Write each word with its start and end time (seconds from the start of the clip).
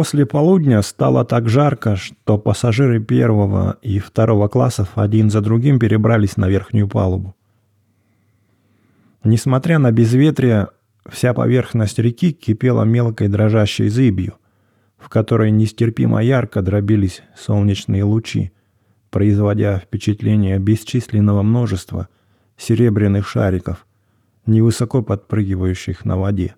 После 0.00 0.24
полудня 0.24 0.80
стало 0.80 1.26
так 1.26 1.50
жарко, 1.50 1.94
что 1.94 2.38
пассажиры 2.38 3.00
первого 3.00 3.76
и 3.82 3.98
второго 3.98 4.48
классов 4.48 4.92
один 4.94 5.28
за 5.28 5.42
другим 5.42 5.78
перебрались 5.78 6.38
на 6.38 6.48
верхнюю 6.48 6.88
палубу. 6.88 7.34
Несмотря 9.24 9.78
на 9.78 9.92
безветрие, 9.92 10.68
вся 11.06 11.34
поверхность 11.34 11.98
реки 11.98 12.32
кипела 12.32 12.84
мелкой 12.84 13.28
дрожащей 13.28 13.90
зыбью, 13.90 14.36
в 14.96 15.10
которой 15.10 15.50
нестерпимо 15.50 16.22
ярко 16.24 16.62
дробились 16.62 17.22
солнечные 17.36 18.02
лучи, 18.02 18.52
производя 19.10 19.80
впечатление 19.80 20.58
бесчисленного 20.58 21.42
множества 21.42 22.08
серебряных 22.56 23.28
шариков, 23.28 23.86
невысоко 24.46 25.02
подпрыгивающих 25.02 26.06
на 26.06 26.16
воде. 26.16 26.54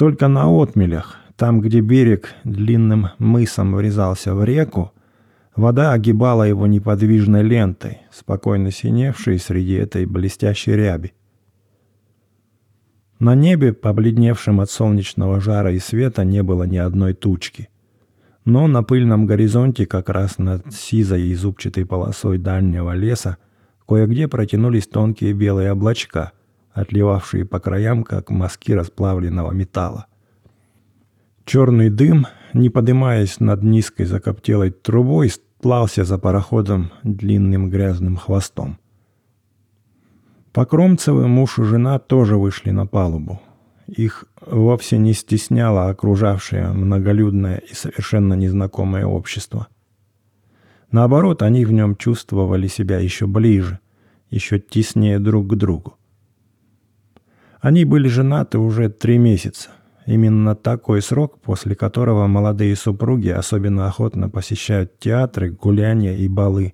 Только 0.00 0.28
на 0.28 0.48
отмелях, 0.48 1.18
там, 1.36 1.60
где 1.60 1.80
берег 1.80 2.32
длинным 2.44 3.08
мысом 3.18 3.74
врезался 3.74 4.34
в 4.34 4.42
реку, 4.42 4.94
вода 5.54 5.92
огибала 5.92 6.44
его 6.44 6.66
неподвижной 6.66 7.42
лентой, 7.42 7.98
спокойно 8.10 8.70
синевшей 8.70 9.38
среди 9.38 9.74
этой 9.74 10.06
блестящей 10.06 10.72
ряби. 10.72 11.12
На 13.18 13.34
небе, 13.34 13.74
побледневшем 13.74 14.62
от 14.62 14.70
солнечного 14.70 15.38
жара 15.38 15.70
и 15.70 15.78
света, 15.78 16.24
не 16.24 16.42
было 16.42 16.62
ни 16.62 16.78
одной 16.78 17.12
тучки. 17.12 17.68
Но 18.46 18.68
на 18.68 18.82
пыльном 18.82 19.26
горизонте, 19.26 19.84
как 19.84 20.08
раз 20.08 20.38
над 20.38 20.72
сизой 20.72 21.24
и 21.24 21.34
зубчатой 21.34 21.84
полосой 21.84 22.38
дальнего 22.38 22.94
леса, 22.94 23.36
кое-где 23.86 24.28
протянулись 24.28 24.86
тонкие 24.86 25.34
белые 25.34 25.72
облачка, 25.72 26.32
отливавшие 26.72 27.44
по 27.44 27.60
краям, 27.60 28.04
как 28.04 28.30
мазки 28.30 28.72
расплавленного 28.72 29.52
металла. 29.52 30.06
Черный 31.44 31.90
дым, 31.90 32.26
не 32.54 32.70
поднимаясь 32.70 33.40
над 33.40 33.62
низкой 33.62 34.04
закоптелой 34.04 34.70
трубой, 34.70 35.30
сплался 35.30 36.04
за 36.04 36.18
пароходом 36.18 36.90
длинным 37.02 37.70
грязным 37.70 38.16
хвостом. 38.16 38.78
Покромцевы 40.52 41.28
муж 41.28 41.58
и 41.58 41.62
жена 41.62 41.98
тоже 41.98 42.36
вышли 42.36 42.70
на 42.70 42.86
палубу. 42.86 43.40
Их 43.86 44.24
вовсе 44.40 44.98
не 44.98 45.12
стесняло 45.12 45.88
окружавшее 45.88 46.72
многолюдное 46.72 47.58
и 47.58 47.74
совершенно 47.74 48.34
незнакомое 48.34 49.04
общество. 49.04 49.68
Наоборот, 50.90 51.42
они 51.42 51.64
в 51.64 51.72
нем 51.72 51.96
чувствовали 51.96 52.66
себя 52.66 52.98
еще 52.98 53.26
ближе, 53.26 53.78
еще 54.28 54.58
теснее 54.58 55.18
друг 55.18 55.48
к 55.48 55.54
другу. 55.54 55.96
Они 57.60 57.84
были 57.84 58.08
женаты 58.08 58.58
уже 58.58 58.88
три 58.88 59.18
месяца. 59.18 59.68
Именно 60.06 60.56
такой 60.56 61.02
срок, 61.02 61.40
после 61.40 61.74
которого 61.74 62.26
молодые 62.26 62.74
супруги 62.74 63.28
особенно 63.28 63.86
охотно 63.86 64.30
посещают 64.30 64.98
театры, 64.98 65.50
гуляния 65.50 66.16
и 66.16 66.26
балы, 66.26 66.72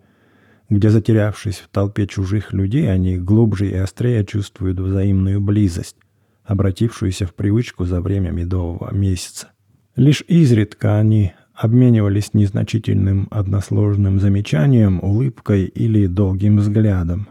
где, 0.70 0.90
затерявшись 0.90 1.56
в 1.56 1.68
толпе 1.68 2.06
чужих 2.06 2.52
людей, 2.52 2.90
они 2.90 3.18
глубже 3.18 3.68
и 3.68 3.74
острее 3.74 4.24
чувствуют 4.24 4.78
взаимную 4.78 5.40
близость, 5.40 5.96
обратившуюся 6.44 7.26
в 7.26 7.34
привычку 7.34 7.84
за 7.84 8.00
время 8.00 8.30
медового 8.30 8.94
месяца. 8.94 9.48
Лишь 9.96 10.22
изредка 10.28 10.98
они 10.98 11.32
обменивались 11.52 12.32
незначительным 12.32 13.26
односложным 13.30 14.20
замечанием, 14.20 15.00
улыбкой 15.02 15.64
или 15.64 16.06
долгим 16.06 16.58
взглядом, 16.58 17.28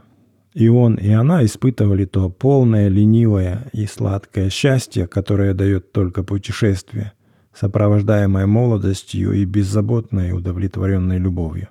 и 0.56 0.70
он, 0.70 0.96
и 0.96 1.10
она 1.12 1.44
испытывали 1.44 2.06
то 2.06 2.30
полное, 2.30 2.88
ленивое 2.88 3.68
и 3.74 3.86
сладкое 3.86 4.50
счастье, 4.50 5.06
которое 5.06 5.54
дает 5.54 5.92
только 5.92 6.24
путешествие, 6.24 7.12
сопровождаемое 7.54 8.48
молодостью 8.48 9.34
и 9.34 9.44
беззаботной 9.44 10.32
удовлетворенной 10.32 11.18
любовью. 11.18 11.68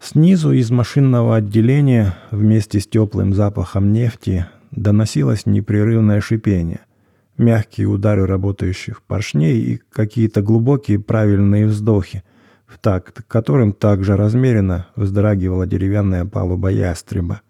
Снизу 0.00 0.52
из 0.52 0.70
машинного 0.70 1.34
отделения 1.34 2.16
вместе 2.30 2.78
с 2.78 2.86
теплым 2.86 3.34
запахом 3.34 3.92
нефти 3.92 4.46
доносилось 4.70 5.46
непрерывное 5.46 6.20
шипение, 6.20 6.82
мягкие 7.36 7.88
удары 7.88 8.24
работающих 8.24 9.02
поршней 9.02 9.58
и 9.58 9.80
какие-то 9.90 10.42
глубокие 10.42 11.00
правильные 11.00 11.66
вздохи– 11.66 12.22
в 12.66 12.78
такт 12.78 13.22
которым 13.28 13.72
также 13.72 14.16
размеренно 14.16 14.86
вздрагивала 14.96 15.66
деревянная 15.66 16.24
палуба 16.24 16.68
ястреба. 16.70 17.40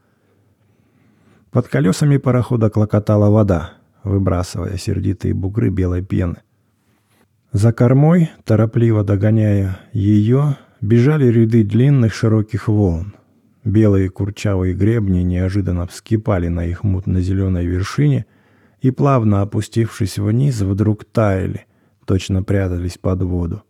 Под 1.50 1.68
колесами 1.68 2.18
парохода 2.18 2.68
клокотала 2.68 3.30
вода, 3.30 3.72
выбрасывая 4.04 4.76
сердитые 4.76 5.34
бугры 5.34 5.70
белой 5.70 6.02
пены. 6.02 6.36
За 7.52 7.72
кормой, 7.72 8.30
торопливо 8.44 9.02
догоняя 9.02 9.78
ее, 9.92 10.56
бежали 10.82 11.26
ряды 11.26 11.64
длинных 11.64 12.12
широких 12.12 12.68
волн. 12.68 13.14
Белые 13.64 14.10
курчавые 14.10 14.74
гребни 14.74 15.20
неожиданно 15.20 15.86
вскипали 15.86 16.48
на 16.48 16.66
их 16.66 16.84
мутно-зеленой 16.84 17.64
вершине 17.66 18.26
и, 18.80 18.90
плавно 18.90 19.42
опустившись 19.42 20.18
вниз, 20.18 20.60
вдруг 20.60 21.04
таяли, 21.04 21.66
точно 22.04 22.42
прятались 22.42 22.98
под 22.98 23.22
воду. 23.22 23.62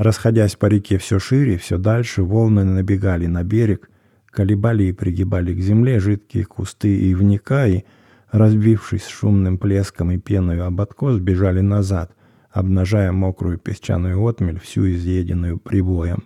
Расходясь 0.00 0.56
по 0.56 0.64
реке 0.64 0.96
все 0.96 1.18
шире, 1.18 1.58
все 1.58 1.76
дальше, 1.76 2.22
волны 2.22 2.64
набегали 2.64 3.26
на 3.26 3.44
берег, 3.44 3.90
колебали 4.30 4.84
и 4.84 4.92
пригибали 4.92 5.52
к 5.52 5.60
земле 5.60 6.00
жидкие 6.00 6.46
кусты 6.46 6.96
и 6.96 7.14
вника, 7.14 7.66
и, 7.66 7.84
разбившись 8.30 9.06
шумным 9.06 9.58
плеском 9.58 10.10
и 10.10 10.16
пеной 10.16 10.62
об 10.62 10.80
откос, 10.80 11.18
бежали 11.18 11.60
назад, 11.60 12.12
обнажая 12.50 13.12
мокрую 13.12 13.58
песчаную 13.58 14.26
отмель, 14.26 14.58
всю 14.58 14.90
изъеденную 14.90 15.58
прибоем. 15.58 16.22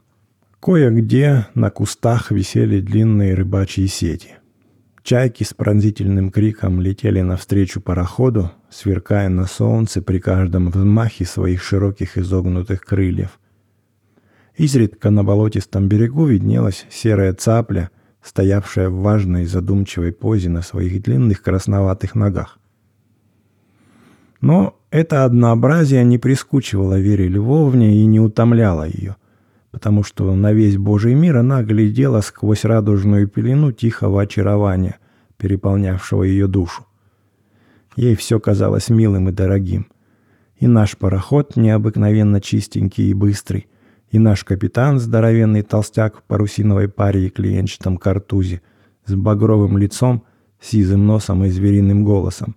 Кое-где 0.60 1.48
на 1.54 1.70
кустах 1.70 2.30
висели 2.30 2.80
длинные 2.80 3.34
рыбачьи 3.34 3.88
сети. 3.88 4.36
Чайки 5.02 5.42
с 5.42 5.52
пронзительным 5.52 6.30
криком 6.30 6.80
летели 6.80 7.22
навстречу 7.22 7.80
пароходу, 7.80 8.52
сверкая 8.70 9.28
на 9.28 9.46
солнце 9.46 10.00
при 10.00 10.20
каждом 10.20 10.70
взмахе 10.70 11.24
своих 11.24 11.60
широких 11.60 12.16
изогнутых 12.16 12.82
крыльев. 12.82 13.40
Изредка 14.56 15.10
на 15.10 15.24
болотистом 15.24 15.88
берегу 15.88 16.26
виднелась 16.26 16.86
серая 16.90 17.34
цапля, 17.34 17.90
стоявшая 18.22 18.88
в 18.88 19.00
важной 19.00 19.46
задумчивой 19.46 20.12
позе 20.12 20.48
на 20.48 20.62
своих 20.62 21.02
длинных 21.02 21.42
красноватых 21.42 22.14
ногах. 22.14 22.58
Но 24.40 24.76
это 24.90 25.24
однообразие 25.24 26.04
не 26.04 26.18
прискучивало 26.18 27.00
Вере 27.00 27.26
Львовне 27.28 27.96
и 27.96 28.06
не 28.06 28.20
утомляло 28.20 28.86
ее, 28.86 29.16
потому 29.72 30.04
что 30.04 30.32
на 30.34 30.52
весь 30.52 30.76
Божий 30.76 31.14
мир 31.14 31.38
она 31.38 31.62
глядела 31.62 32.20
сквозь 32.20 32.64
радужную 32.64 33.26
пелену 33.26 33.72
тихого 33.72 34.22
очарования, 34.22 34.98
переполнявшего 35.36 36.22
ее 36.22 36.46
душу. 36.46 36.86
Ей 37.96 38.14
все 38.14 38.38
казалось 38.38 38.88
милым 38.88 39.30
и 39.30 39.32
дорогим. 39.32 39.88
И 40.58 40.66
наш 40.68 40.96
пароход 40.96 41.56
необыкновенно 41.56 42.40
чистенький 42.40 43.10
и 43.10 43.14
быстрый, 43.14 43.66
и 44.14 44.18
наш 44.20 44.44
капитан, 44.44 45.00
здоровенный 45.00 45.62
толстяк 45.62 46.18
в 46.18 46.22
парусиновой 46.22 46.88
паре 46.88 47.26
и 47.26 47.30
клиенчатом 47.30 47.96
картузе, 47.96 48.62
с 49.06 49.12
багровым 49.12 49.76
лицом, 49.76 50.22
сизым 50.60 51.04
носом 51.04 51.44
и 51.44 51.48
звериным 51.48 52.04
голосом, 52.04 52.54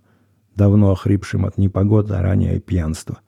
давно 0.54 0.92
охрипшим 0.92 1.46
от 1.46 1.58
непогоды, 1.58 2.14
а 2.14 2.22
ранее 2.22 2.60
пьянства. 2.60 3.18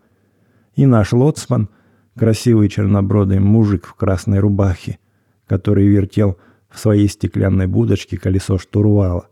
И 0.76 0.86
наш 0.86 1.12
лоцман, 1.12 1.70
красивый 2.16 2.68
чернобродый 2.68 3.40
мужик 3.40 3.84
в 3.84 3.94
красной 3.94 4.38
рубахе, 4.38 5.00
который 5.48 5.88
вертел 5.88 6.38
в 6.68 6.78
своей 6.78 7.08
стеклянной 7.08 7.66
будочке 7.66 8.16
колесо 8.16 8.58
штурвала, 8.58 9.26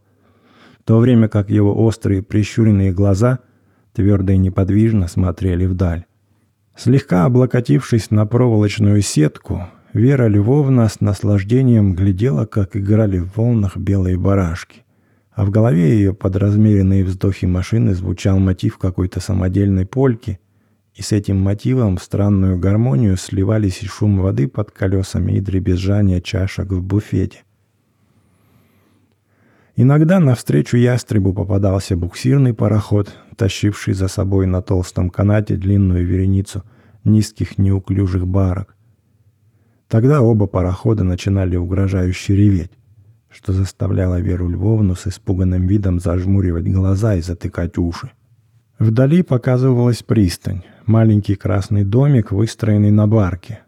в 0.81 0.83
то 0.83 0.99
время 0.99 1.29
как 1.29 1.51
его 1.51 1.85
острые 1.85 2.25
прищуренные 2.25 2.93
глаза 2.93 3.39
твердо 3.93 4.33
и 4.33 4.39
неподвижно 4.39 5.07
смотрели 5.07 5.67
вдаль. 5.67 6.08
Слегка 6.79 7.25
облокотившись 7.25 8.13
на 8.13 8.25
проволочную 8.25 9.03
сетку, 9.03 9.67
Вера 9.93 10.29
Львовна 10.29 10.89
с 10.89 11.01
наслаждением 11.01 11.97
глядела, 11.97 12.47
как 12.47 12.77
играли 12.77 13.19
в 13.19 13.37
волнах 13.37 13.77
белые 13.77 14.17
барашки. 14.17 14.85
А 15.33 15.45
в 15.45 15.51
голове 15.51 15.91
ее 15.91 16.15
под 16.15 16.37
размеренные 16.37 17.03
вздохи 17.05 17.47
машины 17.47 17.95
звучал 17.95 18.39
мотив 18.39 18.79
какой-то 18.79 19.19
самодельной 19.19 19.87
польки, 19.87 20.39
и 20.95 21.03
с 21.03 21.11
этим 21.11 21.41
мотивом 21.41 21.97
в 21.97 22.03
странную 22.03 22.57
гармонию 22.61 23.17
сливались 23.17 23.83
и 23.83 23.87
шум 23.87 24.21
воды 24.21 24.47
под 24.47 24.71
колесами 24.71 25.33
и 25.33 25.41
дребезжание 25.41 26.23
чашек 26.23 26.71
в 26.71 26.81
буфете. 26.81 27.43
Иногда 29.81 30.19
навстречу 30.19 30.77
ястребу 30.77 31.33
попадался 31.33 31.97
буксирный 31.97 32.53
пароход, 32.53 33.15
тащивший 33.37 33.95
за 33.95 34.09
собой 34.09 34.49
на 34.49 34.61
толстом 34.61 35.09
канате 35.09 35.55
длинную 35.55 36.05
вереницу 36.05 36.65
низких 37.05 37.59
неуклюжих 37.59 38.27
барок. 38.27 38.75
Тогда 39.87 40.21
оба 40.21 40.49
парохода 40.49 41.05
начинали 41.05 41.55
угрожающе 41.55 42.35
реветь, 42.35 42.73
что 43.31 43.53
заставляло 43.53 44.21
Веру 44.21 44.49
Львовну 44.49 44.97
с 44.97 45.07
испуганным 45.07 45.69
видом 45.69 46.01
зажмуривать 46.01 46.67
глаза 46.67 47.15
и 47.15 47.21
затыкать 47.21 47.79
уши. 47.79 48.11
Вдали 48.81 49.23
показывалась 49.23 50.03
пристань, 50.03 50.65
маленький 50.87 51.37
красный 51.37 51.85
домик, 51.85 52.33
выстроенный 52.33 52.91
на 52.91 53.07
барке. 53.07 53.61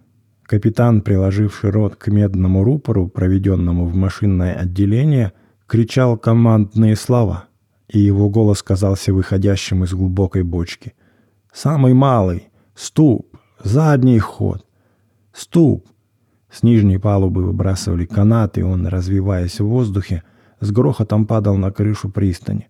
Капитан, 0.43 1.03
приложивший 1.03 1.71
рот 1.71 1.95
к 1.95 2.09
медному 2.09 2.65
рупору, 2.65 3.07
проведенному 3.07 3.87
в 3.87 3.95
машинное 3.95 4.55
отделение, 4.57 5.35
кричал 5.71 6.19
командные 6.19 6.97
слова, 6.97 7.45
и 7.87 8.01
его 8.01 8.29
голос 8.29 8.61
казался 8.61 9.15
выходящим 9.15 9.85
из 9.85 9.95
глубокой 9.95 10.43
бочки. 10.43 10.95
«Самый 11.53 11.95
малый! 11.95 12.49
Ступ! 12.75 13.37
Задний 13.63 14.19
ход! 14.19 14.67
Ступ!» 15.33 15.87
С 16.51 16.65
нижней 16.65 16.99
палубы 16.99 17.45
выбрасывали 17.45 18.05
канаты, 18.05 18.61
и 18.61 18.65
он, 18.65 18.89
развиваясь 18.89 19.61
в 19.61 19.67
воздухе, 19.67 20.25
с 20.59 20.73
грохотом 20.73 21.25
падал 21.25 21.57
на 21.57 21.71
крышу 21.71 22.11
пристани. 22.11 22.69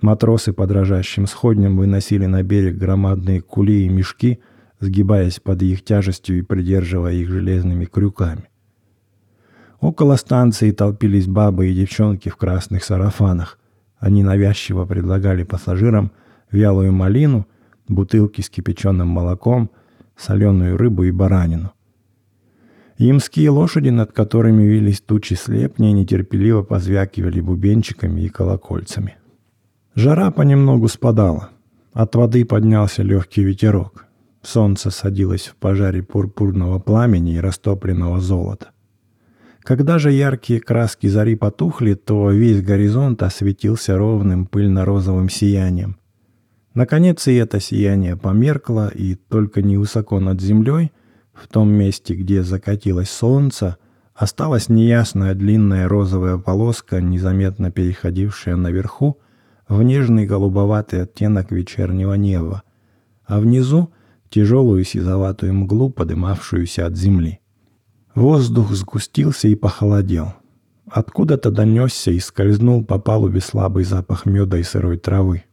Матросы 0.00 0.54
под 0.54 0.70
дрожащим 0.70 1.26
сходнем 1.26 1.76
выносили 1.76 2.24
на 2.24 2.42
берег 2.42 2.78
громадные 2.78 3.42
кули 3.42 3.82
и 3.82 3.88
мешки, 3.90 4.40
сгибаясь 4.80 5.40
под 5.40 5.60
их 5.60 5.84
тяжестью 5.84 6.38
и 6.38 6.42
придерживая 6.42 7.12
их 7.12 7.28
железными 7.28 7.84
крюками. 7.84 8.48
Около 9.80 10.16
станции 10.16 10.72
толпились 10.72 11.26
бабы 11.26 11.68
и 11.68 11.74
девчонки 11.74 12.28
в 12.28 12.36
красных 12.36 12.84
сарафанах. 12.84 13.58
Они 13.98 14.22
навязчиво 14.22 14.84
предлагали 14.84 15.44
пассажирам 15.44 16.10
вялую 16.50 16.92
малину, 16.92 17.46
бутылки 17.86 18.40
с 18.40 18.50
кипяченым 18.50 19.08
молоком, 19.08 19.70
соленую 20.16 20.76
рыбу 20.76 21.04
и 21.04 21.10
баранину. 21.10 21.72
Имские 22.98 23.50
лошади, 23.50 23.90
над 23.90 24.10
которыми 24.10 24.64
вились 24.64 25.00
тучи 25.00 25.34
слепней, 25.34 25.92
нетерпеливо 25.92 26.62
позвякивали 26.64 27.40
бубенчиками 27.40 28.22
и 28.22 28.28
колокольцами. 28.28 29.16
Жара 29.94 30.32
понемногу 30.32 30.88
спадала. 30.88 31.50
От 31.92 32.16
воды 32.16 32.44
поднялся 32.44 33.04
легкий 33.04 33.44
ветерок. 33.44 34.06
Солнце 34.42 34.90
садилось 34.90 35.46
в 35.46 35.54
пожаре 35.56 36.02
пурпурного 36.02 36.80
пламени 36.80 37.34
и 37.34 37.40
растопленного 37.40 38.20
золота. 38.20 38.70
Когда 39.68 39.98
же 39.98 40.12
яркие 40.12 40.60
краски 40.60 41.08
зари 41.08 41.36
потухли, 41.36 41.92
то 41.92 42.30
весь 42.30 42.62
горизонт 42.62 43.22
осветился 43.22 43.98
ровным 43.98 44.46
пыльно-розовым 44.46 45.28
сиянием. 45.28 45.98
Наконец 46.72 47.28
и 47.28 47.34
это 47.34 47.60
сияние 47.60 48.16
померкло, 48.16 48.88
и 48.88 49.14
только 49.14 49.60
невысоко 49.60 50.20
над 50.20 50.40
землей, 50.40 50.90
в 51.34 51.48
том 51.48 51.68
месте, 51.68 52.14
где 52.14 52.42
закатилось 52.42 53.10
солнце, 53.10 53.76
осталась 54.14 54.70
неясная 54.70 55.34
длинная 55.34 55.86
розовая 55.86 56.38
полоска, 56.38 57.02
незаметно 57.02 57.70
переходившая 57.70 58.56
наверху, 58.56 59.18
в 59.68 59.82
нежный 59.82 60.24
голубоватый 60.24 61.02
оттенок 61.02 61.52
вечернего 61.52 62.14
неба, 62.14 62.62
а 63.26 63.38
внизу 63.38 63.92
тяжелую 64.30 64.84
сизоватую 64.84 65.52
мглу, 65.52 65.90
подымавшуюся 65.90 66.86
от 66.86 66.96
земли. 66.96 67.40
Воздух 68.14 68.72
сгустился 68.72 69.48
и 69.48 69.54
похолодел. 69.54 70.34
Откуда-то 70.90 71.50
донесся 71.50 72.10
и 72.10 72.18
скользнул 72.18 72.84
по 72.84 72.98
палубе 72.98 73.40
слабый 73.40 73.84
запах 73.84 74.26
меда 74.26 74.58
и 74.58 74.62
сырой 74.62 74.98
травы. 74.98 75.44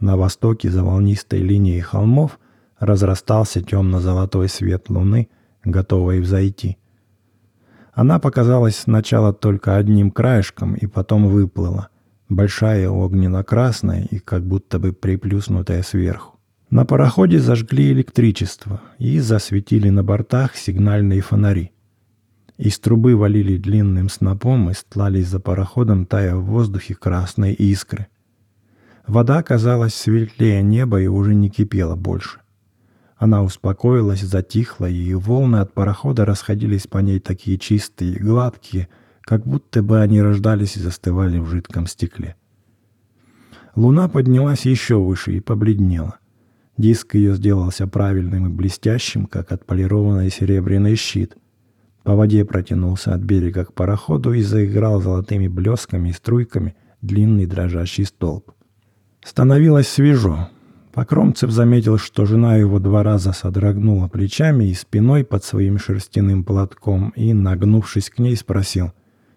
На 0.00 0.16
востоке 0.16 0.70
за 0.70 0.82
волнистой 0.82 1.40
линией 1.40 1.80
холмов 1.80 2.38
разрастался 2.78 3.62
темно-золотой 3.62 4.48
свет 4.48 4.88
луны, 4.88 5.28
готовой 5.64 6.20
взойти. 6.20 6.78
Она 7.92 8.18
показалась 8.18 8.76
сначала 8.76 9.32
только 9.32 9.76
одним 9.76 10.10
краешком 10.10 10.74
и 10.74 10.86
потом 10.86 11.28
выплыла— 11.28 11.88
большая 12.30 12.88
огненно-красная 12.88 14.04
и 14.10 14.18
как 14.18 14.46
будто 14.46 14.78
бы 14.78 14.92
приплюснутая 14.92 15.82
сверху. 15.82 16.38
На 16.70 16.86
пароходе 16.86 17.40
зажгли 17.40 17.92
электричество 17.92 18.80
и 18.98 19.18
засветили 19.18 19.90
на 19.90 20.04
бортах 20.04 20.56
сигнальные 20.56 21.20
фонари. 21.20 21.72
Из 22.60 22.78
трубы 22.78 23.16
валили 23.16 23.56
длинным 23.56 24.08
снопом 24.08 24.70
и 24.70 24.74
стлались 24.74 25.28
за 25.28 25.40
пароходом, 25.40 26.06
тая 26.06 26.36
в 26.36 26.44
воздухе 26.44 26.94
красные 26.94 27.54
искры. 27.54 28.06
Вода 29.06 29.42
казалась 29.42 29.94
светлее 29.94 30.62
неба 30.62 31.00
и 31.00 31.06
уже 31.06 31.34
не 31.34 31.50
кипела 31.50 31.96
больше. 31.96 32.40
Она 33.16 33.42
успокоилась, 33.42 34.20
затихла, 34.20 34.86
и 34.86 35.14
волны 35.14 35.56
от 35.56 35.74
парохода 35.74 36.24
расходились 36.24 36.86
по 36.86 36.98
ней 36.98 37.18
такие 37.18 37.58
чистые 37.58 38.12
и 38.12 38.18
гладкие– 38.18 38.88
как 39.30 39.46
будто 39.46 39.80
бы 39.80 40.00
они 40.00 40.20
рождались 40.20 40.76
и 40.76 40.80
застывали 40.80 41.38
в 41.38 41.46
жидком 41.46 41.86
стекле. 41.86 42.34
Луна 43.76 44.08
поднялась 44.08 44.66
еще 44.66 44.96
выше 44.96 45.34
и 45.34 45.40
побледнела. 45.40 46.18
Диск 46.76 47.14
ее 47.14 47.36
сделался 47.36 47.86
правильным 47.86 48.46
и 48.46 48.50
блестящим, 48.50 49.26
как 49.26 49.52
отполированный 49.52 50.30
серебряный 50.30 50.96
щит. 50.96 51.36
По 52.10 52.16
воде 52.16 52.44
протянулся 52.44 53.14
от 53.14 53.20
берега 53.20 53.64
к 53.64 53.72
пароходу 53.72 54.32
и 54.32 54.42
заиграл 54.42 55.00
золотыми 55.00 55.46
блесками 55.46 56.08
и 56.08 56.12
струйками 56.12 56.74
длинный 57.02 57.46
дрожащий 57.46 58.04
столб. 58.04 58.50
Становилось 59.22 59.86
свежо. 59.86 60.48
Покромцев 60.92 61.52
заметил, 61.52 61.98
что 61.98 62.26
жена 62.26 62.56
его 62.56 62.80
два 62.80 63.04
раза 63.04 63.30
содрогнула 63.32 64.08
плечами 64.08 64.64
и 64.64 64.74
спиной 64.74 65.24
под 65.24 65.44
своим 65.44 65.78
шерстяным 65.78 66.42
платком 66.42 67.10
и, 67.10 67.32
нагнувшись 67.32 68.10
к 68.10 68.18
ней, 68.18 68.34
спросил, 68.34 68.90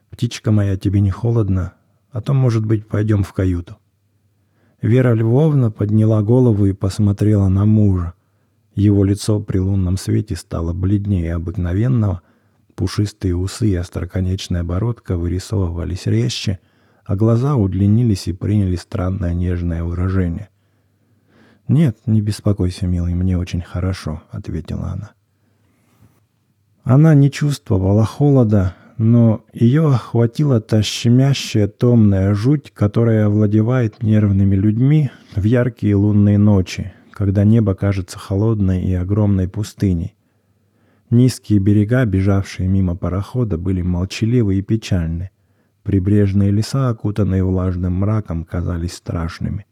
«Птичка 0.10 0.52
моя, 0.52 0.76
тебе 0.76 1.00
не 1.00 1.12
холодно? 1.12 1.74
А 2.10 2.22
то, 2.22 2.34
может 2.34 2.66
быть, 2.66 2.88
пойдем 2.88 3.22
в 3.22 3.34
каюту». 3.34 3.78
Вера 4.82 5.14
Львовна 5.14 5.70
подняла 5.70 6.24
голову 6.24 6.66
и 6.66 6.74
посмотрела 6.74 7.50
на 7.50 7.66
мужа. 7.66 8.16
Его 8.74 9.04
лицо 9.04 9.40
при 9.40 9.60
лунном 9.60 9.96
свете 9.96 10.36
стало 10.36 10.74
бледнее 10.74 11.36
обыкновенного, 11.36 12.24
пушистые 12.76 13.36
усы 13.36 13.70
и 13.70 13.76
остроконечная 13.76 14.64
бородка 14.64 15.18
вырисовывались 15.18 16.06
резче, 16.06 16.60
а 17.06 17.16
глаза 17.16 17.56
удлинились 17.56 18.28
и 18.28 18.34
приняли 18.34 18.76
странное 18.76 19.34
нежное 19.34 19.84
выражение. 19.84 20.50
«Нет, 21.68 21.98
не 22.06 22.22
беспокойся, 22.22 22.88
милый, 22.88 23.16
мне 23.16 23.38
очень 23.38 23.62
хорошо»,— 23.62 24.22
ответила 24.32 24.88
она. 24.88 25.12
Она 26.84 27.16
не 27.16 27.32
чувствовала 27.32 28.06
холода, 28.06 28.76
но 28.98 29.46
ее 29.54 29.88
охватила 29.94 30.60
та 30.60 30.82
щемящая 30.82 31.68
томная 31.68 32.34
жуть, 32.34 32.72
которая 32.74 33.28
овладевает 33.28 34.04
нервными 34.04 34.56
людьми 34.56 35.10
в 35.36 35.44
яркие 35.44 35.96
лунные 35.96 36.38
ночи, 36.38 36.94
когда 37.12 37.46
небо 37.46 37.74
кажется 37.74 38.20
холодной 38.20 38.84
и 38.84 38.94
огромной 38.94 39.48
пустыней. 39.48 40.16
Низкие 41.14 41.60
берега, 41.60 42.06
бежавшие 42.06 42.68
мимо 42.68 42.96
парохода, 42.96 43.60
были 43.60 43.84
молчаливы 43.84 44.56
и 44.56 44.64
печальны. 44.64 45.30
Прибрежные 45.84 46.50
леса, 46.50 46.90
окутанные 46.90 47.44
влажным 47.44 47.94
мраком, 47.94 48.44
казались 48.44 48.94
страшными. 48.94 49.68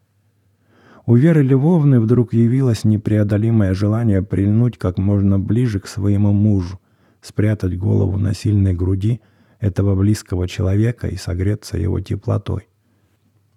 У 1.08 1.16
Веры 1.16 1.42
Львовны 1.42 2.00
вдруг 2.00 2.34
явилось 2.34 2.84
непреодолимое 2.84 3.74
желание 3.74 4.22
прильнуть 4.22 4.78
как 4.78 5.00
можно 5.00 5.40
ближе 5.40 5.80
к 5.80 5.88
своему 5.88 6.32
мужу, 6.32 6.80
спрятать 7.22 7.76
голову 7.76 8.20
на 8.20 8.36
сильной 8.36 8.76
груди 8.76 9.20
этого 9.60 9.96
близкого 9.96 10.48
человека 10.48 11.08
и 11.08 11.16
согреться 11.16 11.76
его 11.76 12.00
теплотой. 12.02 12.68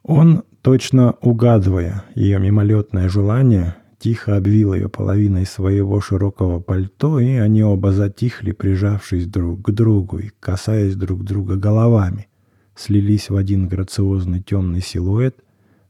Он, 0.03 0.45
точно 0.63 1.17
угадывая 1.21 2.05
ее 2.15 2.39
мимолетное 2.39 3.11
желание, 3.11 3.77
тихо 4.05 4.37
обвил 4.37 4.75
ее 4.75 4.91
половиной 4.91 5.47
своего 5.47 5.99
широкого 5.99 6.61
пальто, 6.61 7.19
и 7.21 7.37
они 7.37 7.65
оба 7.65 7.91
затихли, 7.91 8.53
прижавшись 8.53 9.27
друг 9.27 9.63
к 9.63 9.71
другу 9.71 10.19
и 10.19 10.31
касаясь 10.41 10.95
друг 10.95 11.25
друга 11.25 11.57
головами, 11.57 12.29
слились 12.77 13.31
в 13.31 13.37
один 13.37 13.67
грациозный 13.67 14.43
темный 14.43 14.83
силуэт, 14.83 15.37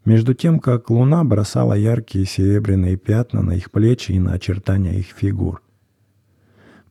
между 0.05 0.33
тем, 0.33 0.61
как 0.61 0.91
луна 0.91 1.25
бросала 1.25 1.75
яркие 1.75 2.25
серебряные 2.25 2.97
пятна 2.97 3.43
на 3.43 3.57
их 3.57 3.73
плечи 3.73 4.13
и 4.13 4.21
на 4.21 4.35
очертания 4.35 4.93
их 4.93 5.07
фигур. 5.07 5.61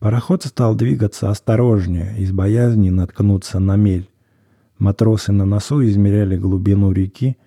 Пароход 0.00 0.44
стал 0.44 0.74
двигаться 0.74 1.30
осторожнее, 1.30 2.18
из 2.18 2.32
боязни 2.32 2.90
наткнуться 2.90 3.60
на 3.60 3.76
мель. 3.76 4.10
Матросы 4.78 5.32
на 5.32 5.46
носу 5.46 5.82
измеряли 5.86 6.36
глубину 6.36 6.92
реки, 6.92 7.38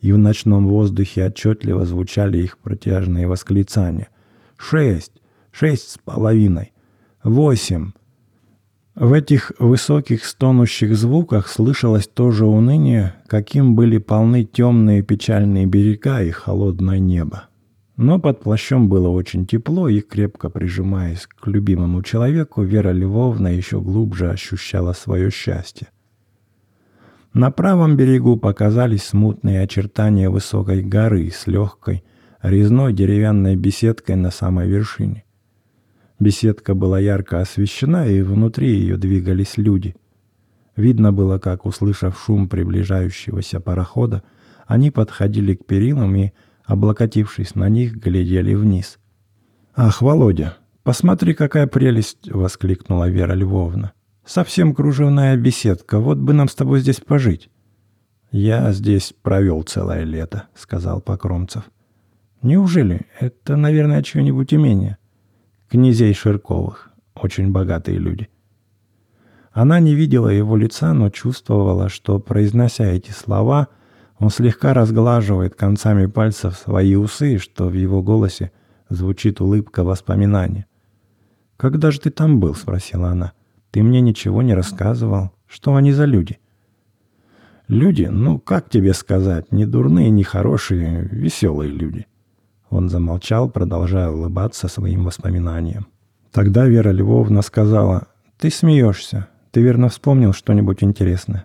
и 0.00 0.12
в 0.12 0.18
ночном 0.18 0.66
воздухе 0.66 1.26
отчетливо 1.26 1.84
звучали 1.84 2.38
их 2.38 2.58
протяжные 2.58 3.26
восклицания. 3.26 4.08
«Шесть! 4.56 5.12
Шесть 5.52 5.90
с 5.90 5.98
половиной! 5.98 6.72
Восемь!» 7.22 7.92
В 8.94 9.12
этих 9.12 9.52
высоких 9.58 10.24
стонущих 10.24 10.96
звуках 10.96 11.48
слышалось 11.48 12.08
то 12.08 12.30
же 12.30 12.46
уныние, 12.46 13.14
каким 13.26 13.74
были 13.74 13.98
полны 13.98 14.44
темные 14.44 15.02
печальные 15.02 15.66
берега 15.66 16.22
и 16.22 16.30
холодное 16.30 16.98
небо. 16.98 17.44
Но 17.98 18.18
под 18.18 18.40
плащом 18.40 18.88
было 18.88 19.08
очень 19.08 19.46
тепло, 19.46 19.88
и, 19.88 20.00
крепко 20.00 20.48
прижимаясь 20.48 21.26
к 21.26 21.46
любимому 21.46 22.02
человеку, 22.02 22.62
Вера 22.62 22.92
Львовна 22.92 23.48
еще 23.48 23.80
глубже 23.80 24.30
ощущала 24.30 24.94
свое 24.94 25.30
счастье. 25.30 25.88
На 27.36 27.50
правом 27.50 27.98
берегу 27.98 28.38
показались 28.38 29.02
смутные 29.02 29.60
очертания 29.60 30.30
высокой 30.30 30.82
горы 30.82 31.30
с 31.30 31.46
легкой, 31.46 32.02
резной 32.40 32.94
деревянной 32.94 33.56
беседкой 33.56 34.16
на 34.16 34.30
самой 34.30 34.68
вершине. 34.68 35.22
Беседка 36.18 36.74
была 36.74 36.98
ярко 36.98 37.42
освещена, 37.42 38.08
и 38.08 38.22
внутри 38.22 38.70
ее 38.70 38.96
двигались 38.96 39.58
люди. 39.58 39.94
Видно 40.76 41.12
было, 41.12 41.38
как, 41.38 41.66
услышав 41.66 42.18
шум 42.18 42.48
приближающегося 42.48 43.60
парохода, 43.60 44.22
они 44.66 44.90
подходили 44.90 45.56
к 45.56 45.66
перилам 45.66 46.16
и, 46.16 46.32
облокотившись 46.64 47.54
на 47.54 47.68
них, 47.68 47.96
глядели 47.96 48.54
вниз. 48.54 48.98
«Ах, 49.74 50.00
Володя, 50.00 50.56
посмотри, 50.82 51.34
какая 51.34 51.66
прелесть!»— 51.66 52.30
воскликнула 52.32 53.10
Вера 53.10 53.34
Львовна. 53.34 53.92
«Совсем 54.26 54.74
кружевная 54.74 55.36
беседка, 55.36 56.00
вот 56.00 56.18
бы 56.18 56.32
нам 56.32 56.48
с 56.48 56.54
тобой 56.56 56.80
здесь 56.80 57.00
пожить». 57.00 57.48
«Я 58.32 58.72
здесь 58.72 59.14
провел 59.22 59.62
целое 59.62 60.02
лето»,— 60.02 60.48
сказал 60.56 61.00
Покромцев. 61.00 61.62
«Неужели? 62.42 63.06
Это, 63.20 63.54
наверное, 63.54 64.02
чье-нибудь 64.02 64.52
имение?» 64.52 64.98
«Князей 65.70 66.12
Ширковых. 66.12 66.90
Очень 67.14 67.52
богатые 67.52 67.98
люди». 67.98 68.28
Она 69.52 69.78
не 69.78 69.94
видела 69.94 70.28
его 70.28 70.56
лица, 70.56 70.92
но 70.92 71.08
чувствовала, 71.08 71.88
что, 71.88 72.18
произнося 72.18 72.84
эти 72.84 73.12
слова, 73.12 73.68
он 74.18 74.30
слегка 74.30 74.74
разглаживает 74.74 75.54
концами 75.54 76.06
пальцев 76.06 76.56
свои 76.56 76.96
усы, 76.96 77.38
что 77.38 77.68
в 77.68 77.74
его 77.74 78.02
голосе 78.02 78.50
звучит 78.88 79.40
улыбка 79.40 79.84
воспоминания. 79.84 80.66
«Когда 81.56 81.92
же 81.92 82.00
ты 82.00 82.10
там 82.10 82.40
был?»— 82.40 82.54
спросила 82.56 83.10
она. 83.10 83.32
«Ты 83.76 83.82
мне 83.82 84.00
ничего 84.00 84.40
не 84.40 84.54
рассказывал. 84.54 85.32
Что 85.46 85.74
они 85.74 85.92
за 85.92 86.06
люди?» 86.06 86.38
«Люди, 87.68 88.08
ну, 88.10 88.38
как 88.38 88.70
тебе 88.70 88.94
сказать, 88.94 89.52
не 89.52 89.66
дурные, 89.66 90.08
не 90.08 90.22
хорошие, 90.22 91.06
веселые 91.12 91.70
люди». 91.70 92.06
Он 92.70 92.88
замолчал, 92.88 93.50
продолжая 93.50 94.08
улыбаться 94.08 94.68
своим 94.68 95.04
воспоминаниям. 95.04 95.88
Тогда 96.32 96.66
Вера 96.66 96.88
Львовна 96.88 97.42
сказала, 97.42 98.06
«Ты 98.38 98.48
смеешься. 98.48 99.28
Ты 99.50 99.60
верно 99.60 99.90
вспомнил 99.90 100.32
что-нибудь 100.32 100.82
интересное?» 100.82 101.44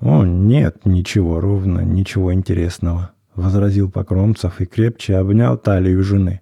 «О, 0.00 0.24
нет, 0.24 0.84
ничего, 0.84 1.38
ровно, 1.38 1.82
ничего 1.82 2.34
интересного»,— 2.34 3.12
возразил 3.36 3.88
Покромцев 3.88 4.60
и 4.60 4.66
крепче 4.66 5.18
обнял 5.18 5.56
талию 5.56 6.02
жены. 6.02 6.40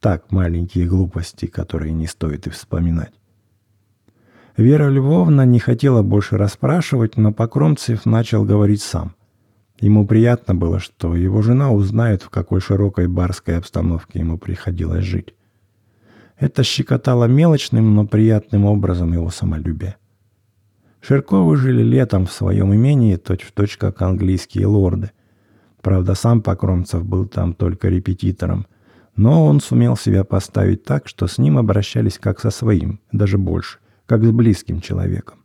Так, 0.00 0.32
маленькие 0.32 0.86
глупости, 0.86 1.44
которые 1.44 1.92
не 1.92 2.06
стоит 2.06 2.46
и 2.46 2.50
вспоминать. 2.50 3.12
Вера 4.56 4.88
Львовна 4.88 5.44
не 5.44 5.58
хотела 5.58 6.02
больше 6.02 6.38
расспрашивать, 6.38 7.18
но 7.18 7.32
Покромцев 7.32 8.06
начал 8.06 8.44
говорить 8.44 8.80
сам. 8.80 9.14
Ему 9.80 10.06
приятно 10.06 10.54
было, 10.54 10.78
что 10.78 11.14
его 11.14 11.42
жена 11.42 11.70
узнает, 11.70 12.22
в 12.22 12.30
какой 12.30 12.60
широкой 12.60 13.06
барской 13.06 13.58
обстановке 13.58 14.20
ему 14.20 14.38
приходилось 14.38 15.04
жить. 15.04 15.34
Это 16.38 16.62
щекотало 16.62 17.26
мелочным, 17.26 17.94
но 17.94 18.06
приятным 18.06 18.64
образом 18.64 19.12
его 19.12 19.28
самолюбие. 19.28 19.96
Ширковы 21.00 21.56
жили 21.56 21.82
летом 21.82 22.26
в 22.26 22.32
своем 22.32 22.74
имении 22.74 23.16
точь-в-точь 23.16 23.76
как 23.76 24.00
английские 24.00 24.66
лорды. 24.66 25.10
Правда, 25.82 26.14
сам 26.14 26.40
Покромцев 26.40 27.04
был 27.04 27.26
там 27.26 27.52
только 27.52 27.88
репетитором, 27.88 28.66
но 29.14 29.44
он 29.44 29.60
сумел 29.60 29.96
себя 29.96 30.24
поставить 30.24 30.84
так, 30.84 31.08
что 31.08 31.26
с 31.26 31.36
ним 31.36 31.58
обращались 31.58 32.18
как 32.18 32.40
со 32.40 32.50
своим, 32.50 33.00
даже 33.12 33.36
больше, 33.38 33.78
как 34.06 34.24
с 34.24 34.30
близким 34.30 34.80
человеком. 34.80 35.38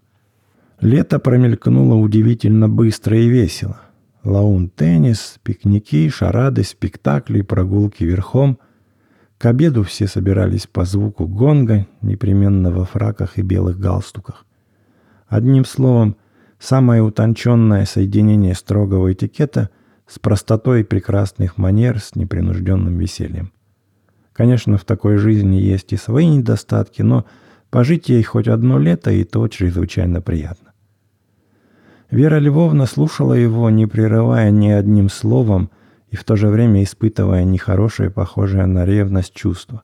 Лето 0.80 1.20
промелькнуло 1.20 1.96
удивительно 1.96 2.68
быстро 2.68 3.18
и 3.18 3.28
весело. 3.28 3.82
Лаун-теннис, 4.24 5.40
пикники, 5.44 6.10
шарады, 6.10 6.64
спектакли, 6.64 7.42
прогулки 7.42 8.04
верхом. 8.04 8.60
К 9.38 9.48
обеду 9.48 9.84
все 9.84 10.08
собирались 10.08 10.68
по 10.68 10.86
звуку 10.86 11.28
гонга, 11.28 11.88
непременно 12.02 12.72
во 12.72 12.86
фраках 12.86 13.38
и 13.38 13.42
белых 13.42 13.80
галстуках. 13.80 14.46
Одним 15.28 15.66
словом, 15.66 16.18
самое 16.60 17.02
утонченное 17.02 17.86
соединение 17.86 18.54
строгого 18.54 19.14
этикета 19.14 19.70
с 20.08 20.20
простотой 20.20 20.84
прекрасных 20.84 21.58
манер, 21.58 22.00
с 22.00 22.16
непринужденным 22.16 22.98
весельем. 22.98 23.52
Конечно, 24.34 24.78
в 24.78 24.86
такой 24.86 25.18
жизни 25.18 25.56
есть 25.56 25.94
и 25.94 25.98
свои 25.98 26.28
недостатки, 26.28 27.02
но 27.02 27.26
пожить 27.72 28.10
ей 28.10 28.22
хоть 28.22 28.48
одно 28.48 28.78
лето, 28.78 29.10
и 29.10 29.24
то 29.24 29.48
чрезвычайно 29.48 30.22
приятно. 30.22 30.74
Вера 32.12 32.38
Львовна 32.38 32.86
слушала 32.86 33.34
его, 33.34 33.70
не 33.70 33.88
прерывая 33.88 34.52
ни 34.52 34.68
одним 34.68 35.10
словом, 35.10 35.72
и 36.12 36.18
в 36.18 36.26
то 36.26 36.36
же 36.36 36.50
время 36.50 36.84
испытывая 36.84 37.46
нехорошее, 37.46 38.12
похожее 38.12 38.66
на 38.66 38.86
ревность 38.86 39.34
чувство. 39.34 39.82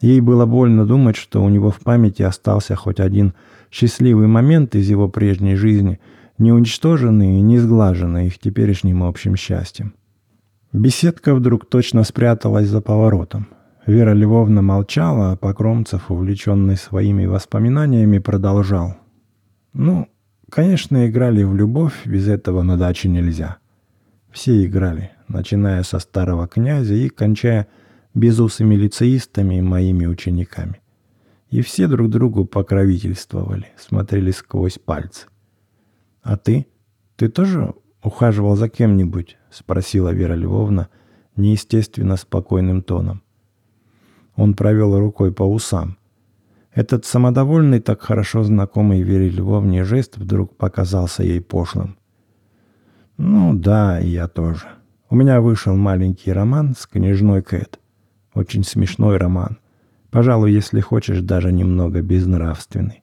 Ей 0.00 0.22
было 0.22 0.46
больно 0.46 0.86
думать, 0.86 1.16
что 1.16 1.44
у 1.44 1.50
него 1.50 1.70
в 1.70 1.80
памяти 1.80 2.22
остался 2.22 2.74
хоть 2.74 3.00
один 3.00 3.34
счастливый 3.70 4.26
момент 4.28 4.74
из 4.74 4.88
его 4.88 5.10
прежней 5.10 5.56
жизни, 5.56 6.00
не 6.38 6.52
уничтоженный 6.52 7.36
и 7.36 7.42
не 7.42 7.58
сглаженный 7.58 8.28
их 8.28 8.38
теперешним 8.38 9.04
общим 9.04 9.36
счастьем. 9.36 9.92
Беседка 10.72 11.34
вдруг 11.34 11.68
точно 11.68 12.02
спряталась 12.02 12.68
за 12.68 12.80
поворотом. 12.80 13.48
Вера 13.90 14.14
Львовна 14.14 14.62
молчала, 14.62 15.32
а 15.32 15.36
Покромцев, 15.36 16.12
увлеченный 16.12 16.76
своими 16.76 17.26
воспоминаниями, 17.26 18.18
продолжал. 18.18 18.94
«Ну, 19.72 20.06
конечно, 20.48 21.08
играли 21.08 21.42
в 21.42 21.56
любовь, 21.56 22.06
без 22.06 22.28
этого 22.28 22.62
на 22.62 22.76
даче 22.76 23.08
нельзя. 23.08 23.58
Все 24.30 24.64
играли, 24.64 25.10
начиная 25.26 25.82
со 25.82 25.98
старого 25.98 26.46
князя 26.46 26.94
и 26.94 27.08
кончая 27.08 27.66
безусыми 28.14 28.76
лицеистами 28.76 29.56
и 29.56 29.60
моими 29.60 30.06
учениками. 30.06 30.80
И 31.48 31.60
все 31.60 31.88
друг 31.88 32.10
другу 32.10 32.44
покровительствовали, 32.44 33.66
смотрели 33.76 34.30
сквозь 34.30 34.78
пальцы. 34.78 35.26
«А 36.22 36.36
ты? 36.36 36.68
Ты 37.16 37.28
тоже 37.28 37.74
ухаживал 38.04 38.54
за 38.54 38.68
кем-нибудь?»— 38.68 39.36
спросила 39.50 40.10
Вера 40.10 40.34
Львовна 40.34 40.90
неестественно 41.34 42.14
спокойным 42.16 42.82
тоном. 42.82 43.22
Он 44.40 44.54
провел 44.54 44.98
рукой 44.98 45.34
по 45.34 45.42
усам. 45.42 45.98
Этот 46.72 47.04
самодовольный, 47.04 47.78
так 47.78 48.00
хорошо 48.00 48.42
знакомый 48.42 49.02
Вере 49.02 49.28
Львовне 49.28 49.84
жест 49.84 50.16
вдруг 50.16 50.56
показался 50.56 51.22
ей 51.22 51.42
пошлым. 51.42 51.98
«Ну 53.18 53.52
да, 53.52 53.98
я 53.98 54.28
тоже. 54.28 54.64
У 55.10 55.14
меня 55.14 55.42
вышел 55.42 55.76
маленький 55.76 56.32
роман 56.32 56.74
с 56.74 56.86
княжной 56.86 57.42
Кэт. 57.42 57.78
Очень 58.32 58.64
смешной 58.64 59.18
роман. 59.18 59.58
Пожалуй, 60.10 60.52
если 60.52 60.80
хочешь, 60.80 61.20
даже 61.20 61.52
немного 61.52 62.00
безнравственный. 62.00 63.02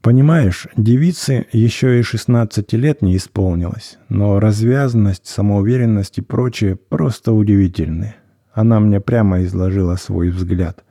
Понимаешь, 0.00 0.66
девице 0.78 1.46
еще 1.52 2.00
и 2.00 2.02
16 2.02 2.72
лет 2.72 3.02
не 3.02 3.18
исполнилось, 3.18 3.98
но 4.08 4.40
развязанность, 4.40 5.26
самоуверенность 5.26 6.16
и 6.16 6.22
прочее 6.22 6.76
просто 6.76 7.34
удивительные. 7.34 8.16
Она 8.52 8.80
мне 8.80 9.00
прямо 9.00 9.42
изложила 9.44 9.96
свой 9.96 10.30
взгляд. 10.30 10.84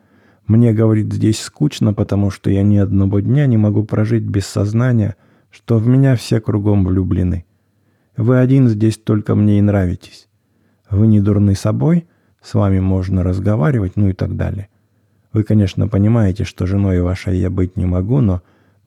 Мне, 0.47 0.73
говорит, 0.73 1.13
здесь 1.13 1.39
скучно, 1.41 1.93
потому 1.93 2.31
что 2.31 2.49
я 2.49 2.63
ни 2.63 2.77
одного 2.77 3.19
дня 3.19 3.45
не 3.45 3.57
могу 3.57 3.83
прожить 3.83 4.23
без 4.23 4.47
сознания, 4.47 5.15
что 5.51 5.77
в 5.77 5.87
меня 5.87 6.15
все 6.15 6.39
кругом 6.39 6.85
влюблены. 6.85 7.45
Вы 8.17 8.39
один 8.39 8.67
здесь 8.67 8.97
только 8.97 9.35
мне 9.35 9.59
и 9.59 9.61
нравитесь. 9.61 10.27
Вы 10.89 11.07
не 11.07 11.19
дурны 11.19 11.55
собой, 11.55 12.07
с 12.41 12.53
вами 12.53 12.79
можно 12.79 13.23
разговаривать, 13.23 13.95
ну 13.95 14.09
и 14.09 14.13
так 14.13 14.35
далее. 14.35 14.69
Вы, 15.33 15.43
конечно, 15.43 15.87
понимаете, 15.87 16.43
что 16.43 16.65
женой 16.65 17.01
вашей 17.01 17.37
я 17.37 17.49
быть 17.49 17.77
не 17.77 17.85
могу, 17.85 18.21
но 18.21 18.41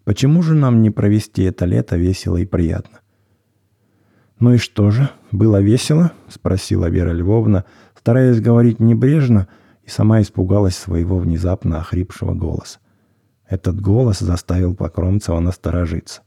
почему 0.04 0.42
же 0.42 0.54
нам 0.54 0.82
не 0.82 0.90
провести 0.90 1.44
это 1.44 1.64
лето 1.64 1.96
весело 1.96 2.38
и 2.38 2.46
приятно? 2.46 2.98
«Ну 4.42 4.54
и 4.54 4.58
что 4.58 4.90
же, 4.90 5.08
было 5.30 5.60
весело?»— 5.60 6.10
спросила 6.28 6.90
Вера 6.90 7.12
Львовна, 7.12 7.64
стараясь 8.02 8.40
говорить 8.40 8.80
небрежно, 8.80 9.46
и 9.84 9.88
сама 9.88 10.20
испугалась 10.20 10.76
своего 10.76 11.18
внезапно 11.18 11.78
охрипшего 11.78 12.34
голоса. 12.34 12.80
Этот 13.48 13.80
голос 13.80 14.18
заставил 14.18 14.74
Покромцева 14.74 15.38
насторожиться. 15.38 16.22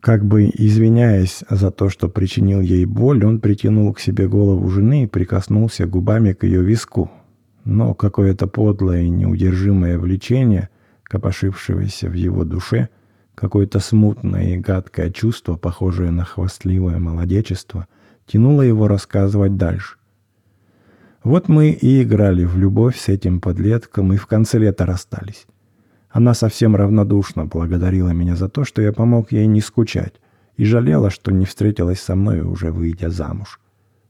Как 0.00 0.24
бы 0.24 0.44
извиняясь 0.44 1.44
за 1.50 1.70
то, 1.70 1.90
что 1.90 2.08
причинил 2.08 2.62
ей 2.62 2.86
боль, 2.86 3.26
он 3.26 3.40
притянул 3.40 3.92
к 3.92 4.00
себе 4.00 4.26
голову 4.26 4.66
жены 4.70 5.04
и 5.04 5.06
прикоснулся 5.06 5.86
губами 5.86 6.32
к 6.32 6.44
ее 6.44 6.62
виску, 6.62 7.10
но 7.66 7.92
какое-то 7.92 8.46
подлое 8.46 9.02
и 9.02 9.10
неудержимое 9.10 9.98
влечение, 9.98 10.70
копошившегося 11.02 12.08
в 12.08 12.14
его 12.14 12.44
душе, 12.44 12.88
какое-то 13.34 13.80
смутное 13.80 14.54
и 14.54 14.56
гадкое 14.56 15.10
чувство, 15.10 15.56
похожее 15.56 16.10
на 16.10 16.24
хвастливое 16.24 16.98
молодечество, 16.98 17.86
тянуло 18.26 18.62
его 18.62 18.88
рассказывать 18.88 19.58
дальше. 19.58 19.96
Вот 21.26 21.48
мы 21.48 21.70
и 21.70 22.04
играли 22.04 22.44
в 22.44 22.56
любовь 22.56 22.96
с 22.96 23.08
этим 23.08 23.40
подлетком 23.40 24.12
и 24.12 24.16
в 24.16 24.28
конце 24.28 24.58
лета 24.58 24.86
расстались. 24.86 25.48
Она 26.08 26.34
совсем 26.34 26.76
равнодушно 26.76 27.46
благодарила 27.46 28.10
меня 28.10 28.36
за 28.36 28.48
то, 28.48 28.62
что 28.62 28.80
я 28.80 28.92
помог 28.92 29.32
ей 29.32 29.48
не 29.48 29.60
скучать, 29.60 30.20
и 30.56 30.64
жалела, 30.64 31.10
что 31.10 31.32
не 31.32 31.44
встретилась 31.44 31.98
со 31.98 32.14
мной, 32.14 32.42
уже 32.42 32.70
выйдя 32.70 33.10
замуж. 33.10 33.58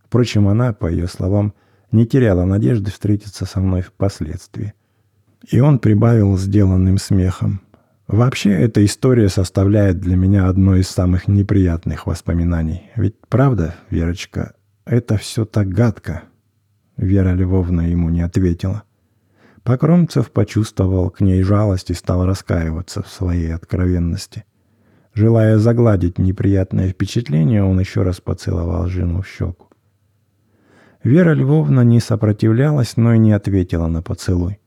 Впрочем, 0.04 0.46
она, 0.46 0.74
по 0.74 0.88
ее 0.88 1.08
словам, 1.08 1.54
не 1.90 2.04
теряла 2.04 2.44
надежды 2.44 2.90
встретиться 2.90 3.46
со 3.46 3.60
мной 3.60 3.80
впоследствии. 3.80 4.74
И 5.50 5.58
он 5.58 5.78
прибавил 5.78 6.36
сделанным 6.36 6.98
смехом. 6.98 7.62
Вообще, 8.08 8.50
эта 8.50 8.84
история 8.84 9.30
составляет 9.30 10.00
для 10.00 10.16
меня 10.16 10.48
одно 10.48 10.76
из 10.76 10.90
самых 10.90 11.28
неприятных 11.28 12.06
воспоминаний. 12.06 12.90
Ведь 12.94 13.14
правда, 13.30 13.74
Верочка, 13.88 14.52
это 14.84 15.16
все 15.16 15.46
так 15.46 15.70
гадко. 15.70 16.24
Вера 16.96 17.34
Львовна 17.34 17.82
ему 17.90 18.08
не 18.08 18.22
ответила. 18.22 18.84
Покромцев 19.62 20.30
почувствовал 20.30 21.10
к 21.10 21.20
ней 21.20 21.42
жалость 21.42 21.90
и 21.90 21.94
стал 21.94 22.24
раскаиваться 22.24 23.02
в 23.02 23.08
своей 23.08 23.52
откровенности. 23.52 24.44
Желая 25.12 25.58
загладить 25.58 26.18
неприятное 26.18 26.88
впечатление, 26.88 27.64
он 27.64 27.80
еще 27.80 28.02
раз 28.02 28.20
поцеловал 28.20 28.86
жену 28.86 29.22
в 29.22 29.26
щеку. 29.26 29.66
Вера 31.02 31.34
Львовна 31.34 31.82
не 31.82 32.00
сопротивлялась, 32.00 32.96
но 32.96 33.14
и 33.14 33.18
не 33.18 33.32
ответила 33.32 33.86
на 33.88 34.02
поцелуй. 34.02 34.58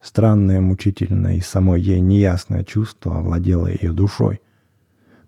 Странное, 0.00 0.60
мучительное 0.60 1.36
и 1.36 1.40
самой 1.40 1.80
ей 1.80 2.00
неясное 2.00 2.64
чувство 2.64 3.18
овладело 3.18 3.66
ее 3.66 3.92
душой. 3.92 4.40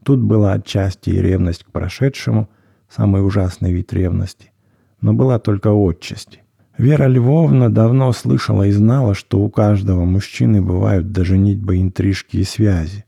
Тут 0.04 0.20
была 0.20 0.52
отчасти 0.52 1.10
и 1.10 1.20
ревность 1.20 1.64
к 1.64 1.70
прошедшему, 1.70 2.48
самый 2.88 3.24
ужасный 3.26 3.72
вид 3.72 3.92
ревности, 3.92 4.52
но 5.00 5.14
была 5.14 5.38
только 5.38 5.72
отчасти. 5.72 6.42
Вера 6.78 7.06
Львовна 7.06 7.70
давно 7.70 8.12
слышала 8.12 8.64
и 8.64 8.70
знала, 8.70 9.14
что 9.14 9.40
у 9.40 9.48
каждого 9.48 10.04
мужчины 10.04 10.60
бывают 10.60 11.10
даже 11.10 11.38
нитьбы, 11.38 11.78
интрижки 11.78 12.36
и 12.36 12.44
связи, 12.44 13.06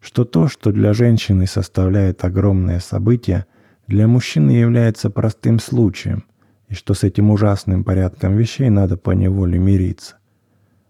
что 0.00 0.24
то, 0.24 0.48
что 0.48 0.72
для 0.72 0.94
женщины 0.94 1.46
составляет 1.46 2.24
огромное 2.24 2.80
событие, 2.80 3.44
для 3.86 4.08
мужчины 4.08 4.52
является 4.52 5.10
простым 5.10 5.58
случаем, 5.58 6.24
и 6.68 6.74
что 6.74 6.94
с 6.94 7.04
этим 7.04 7.30
ужасным 7.30 7.84
порядком 7.84 8.36
вещей 8.36 8.70
надо 8.70 8.96
поневоле 8.96 9.58
мириться. 9.58 10.16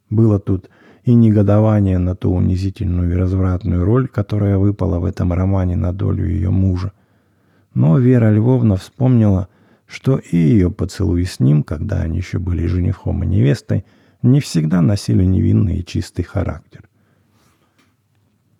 Было 0.08 0.38
тут 0.38 0.70
и 1.02 1.14
негодование 1.14 1.98
на 1.98 2.14
ту 2.14 2.30
унизительную 2.32 3.10
и 3.10 3.16
развратную 3.16 3.84
роль, 3.84 4.06
которая 4.06 4.56
выпала 4.56 5.00
в 5.00 5.04
этом 5.04 5.32
романе 5.32 5.74
на 5.74 5.92
долю 5.92 6.28
ее 6.28 6.50
мужа. 6.50 6.92
Но 7.74 7.98
Вера 7.98 8.30
Львовна 8.30 8.76
вспомнила– 8.76 9.48
что 9.90 10.18
и 10.18 10.36
ее 10.36 10.70
поцелуи 10.70 11.24
с 11.24 11.40
ним, 11.40 11.64
когда 11.64 12.02
они 12.02 12.18
еще 12.18 12.38
были 12.38 12.66
женихом 12.66 13.24
и 13.24 13.26
невестой, 13.26 13.84
не 14.22 14.40
всегда 14.40 14.80
носили 14.80 15.24
невинный 15.24 15.78
и 15.78 15.84
чистый 15.84 16.22
характер. 16.22 16.88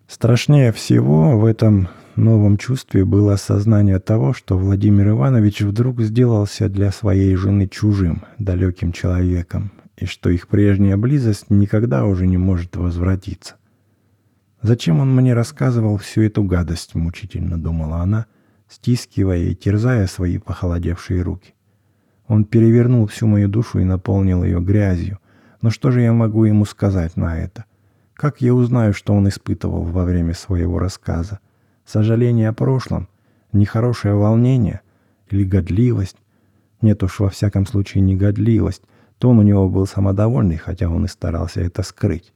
Страшнее 0.07 0.73
всего 0.73 1.39
в 1.39 1.45
этом 1.45 1.87
новом 2.17 2.57
чувстве 2.57 3.05
было 3.05 3.33
осознание 3.33 3.99
того, 3.99 4.33
что 4.33 4.57
Владимир 4.57 5.11
Иванович 5.11 5.61
вдруг 5.61 6.01
сделался 6.01 6.67
для 6.67 6.91
своей 6.91 7.33
жены 7.35 7.69
чужим, 7.69 8.23
далеким 8.37 8.91
человеком, 8.91 9.71
и 9.95 10.05
что 10.05 10.29
их 10.29 10.49
прежняя 10.49 10.97
близость 10.97 11.45
никогда 11.49 12.03
уже 12.03 12.27
не 12.27 12.37
может 12.37 12.75
возвратиться. 12.75 13.55
«Зачем 14.61 14.99
он 14.99 15.15
мне 15.15 15.33
рассказывал 15.33 15.95
всю 15.95 16.23
эту 16.23 16.43
гадость?»— 16.43 16.93
мучительно 16.93 17.57
думала 17.57 17.99
она— 17.99 18.25
стискивая 18.71 19.39
и 19.39 19.55
терзая 19.55 20.07
свои 20.07 20.37
похолодевшие 20.37 21.21
руки. 21.21 21.53
Он 22.27 22.45
перевернул 22.45 23.05
всю 23.07 23.27
мою 23.27 23.49
душу 23.49 23.79
и 23.79 23.83
наполнил 23.83 24.43
ее 24.43 24.61
грязью. 24.61 25.19
Но 25.61 25.69
что 25.69 25.91
же 25.91 26.01
я 26.01 26.13
могу 26.13 26.45
ему 26.45 26.63
сказать 26.63 27.17
на 27.17 27.37
это? 27.37 27.65
Как 28.13 28.39
я 28.39 28.53
узнаю, 28.53 28.93
что 28.93 29.13
он 29.13 29.27
испытывал 29.27 29.83
во 29.83 30.05
время 30.05 30.33
своего 30.33 30.79
рассказа? 30.79 31.39
Сожаление 31.85 32.47
о 32.47 32.53
прошлом? 32.53 33.09
Нехорошее 33.51 34.15
волнение? 34.15 34.81
Или 35.29 35.43
годливость? 35.43 36.17
Нет 36.81 37.03
уж, 37.03 37.19
во 37.19 37.29
всяком 37.29 37.65
случае, 37.65 38.01
не 38.01 38.15
годливость. 38.15 38.83
Тон 39.17 39.39
у 39.39 39.43
него 39.43 39.69
был 39.69 39.85
самодовольный, 39.85 40.57
хотя 40.57 40.87
он 40.87 41.05
и 41.05 41.09
старался 41.09 41.59
это 41.59 41.83
скрыть. 41.83 42.31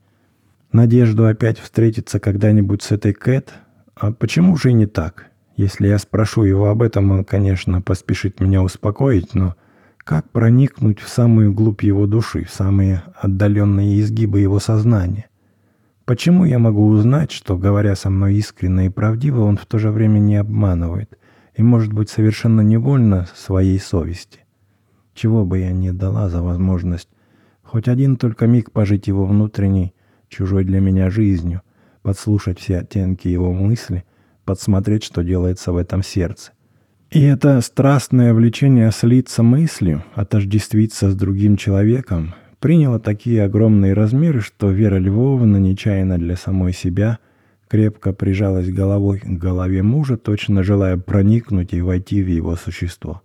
Надежду 0.74 1.26
опять 1.26 1.58
встретиться 1.58 2.20
когда-нибудь 2.20 2.84
с 2.84 2.92
этой 2.92 3.14
Кэт? 3.14 3.54
А 3.96 4.12
почему 4.12 4.58
же 4.58 4.72
и 4.72 4.74
не 4.74 4.86
так? 4.86 5.32
Если 5.56 5.88
я 5.88 5.98
спрошу 6.00 6.44
его 6.44 6.70
об 6.70 6.82
этом, 6.82 7.12
он, 7.12 7.24
конечно, 7.24 7.82
поспешит 7.82 8.42
меня 8.42 8.62
успокоить, 8.62 9.34
но 9.34 9.56
как 9.98 10.30
проникнуть 10.30 11.00
в 11.00 11.08
самую 11.08 11.54
глубь 11.54 11.84
его 11.84 12.08
души, 12.08 12.44
в 12.44 12.52
самые 12.52 13.04
отдаленные 13.16 14.02
изгибы 14.02 14.42
его 14.42 14.60
сознания? 14.60 15.30
Почему 16.04 16.44
я 16.46 16.60
могу 16.60 16.88
узнать, 16.88 17.32
что, 17.32 17.58
говоря 17.58 17.96
со 17.96 18.10
мной 18.10 18.36
искренне 18.36 18.88
и 18.88 18.90
правдиво, 18.90 19.42
он 19.42 19.58
в 19.58 19.66
то 19.66 19.80
же 19.80 19.92
время 19.92 20.20
не 20.20 20.36
обманывает 20.36 21.18
и, 21.56 21.64
может 21.64 21.94
быть, 21.94 22.10
совершенно 22.10 22.62
невольно 22.62 23.28
своей 23.34 23.80
совести? 23.80 24.42
Чего 25.14 25.46
бы 25.46 25.60
я 25.60 25.72
ни 25.72 25.92
дала 25.92 26.30
за 26.30 26.42
возможность 26.42 27.08
хоть 27.64 27.88
один 27.88 28.18
только 28.18 28.46
миг 28.46 28.72
пожить 28.72 29.08
его 29.08 29.26
внутренней, 29.26 29.96
чужой 30.28 30.66
для 30.66 30.80
меня 30.82 31.10
жизнью, 31.10 31.62
подслушать 32.04 32.60
все 32.60 32.80
оттенки 32.80 33.30
его 33.30 33.54
мысли— 33.54 34.04
подсмотреть, 34.46 35.04
что 35.04 35.24
делается 35.24 35.74
в 35.74 35.78
этом 35.78 36.04
сердце. 36.04 36.52
И 37.12 37.22
это 37.22 37.62
страстное 37.62 38.34
влечение 38.34 38.92
слиться 38.92 39.44
мыслью, 39.44 40.04
отождествиться 40.16 41.10
с 41.10 41.16
другим 41.16 41.56
человеком, 41.56 42.34
приняло 42.60 43.00
такие 43.00 43.44
огромные 43.44 43.94
размеры, 43.94 44.42
что 44.42 44.72
Вера 44.72 44.98
Львовна 44.98 45.58
нечаянно 45.58 46.18
для 46.18 46.36
самой 46.36 46.74
себя 46.74 47.20
крепко 47.68 48.12
прижалась 48.12 48.72
головой 48.72 49.20
к 49.20 49.28
голове 49.28 49.84
мужа, 49.84 50.18
точно 50.18 50.64
желая 50.64 50.98
проникнуть 50.98 51.74
и 51.74 51.82
войти 51.82 52.22
в 52.24 52.28
его 52.28 52.56
существо. 52.56 53.22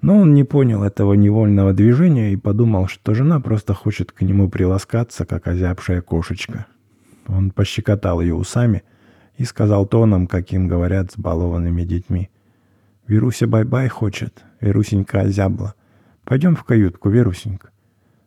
Но 0.00 0.16
он 0.18 0.32
не 0.32 0.44
понял 0.44 0.84
этого 0.84 1.14
невольного 1.14 1.72
движения 1.72 2.32
и 2.32 2.36
подумал, 2.36 2.86
что 2.86 3.14
жена 3.14 3.40
просто 3.40 3.74
хочет 3.74 4.12
к 4.12 4.22
нему 4.22 4.48
приласкаться, 4.48 5.26
как 5.26 5.48
озябшая 5.48 6.00
кошечка. 6.02 6.66
Он 7.26 7.50
пощекотал 7.50 8.20
ее 8.20 8.34
усами– 8.34 8.82
и 9.38 9.44
сказал 9.44 9.86
тоном, 9.86 10.26
каким 10.26 10.68
говорят 10.68 11.12
с 11.12 11.16
балованными 11.16 11.84
детьми. 11.84 12.28
«Веруся 13.06 13.46
бай-бай 13.46 13.88
хочет, 13.88 14.44
Верусенька 14.60 15.20
озябла. 15.20 15.74
Пойдем 16.24 16.56
в 16.56 16.64
каютку, 16.64 17.08
Верусенька». 17.08 17.70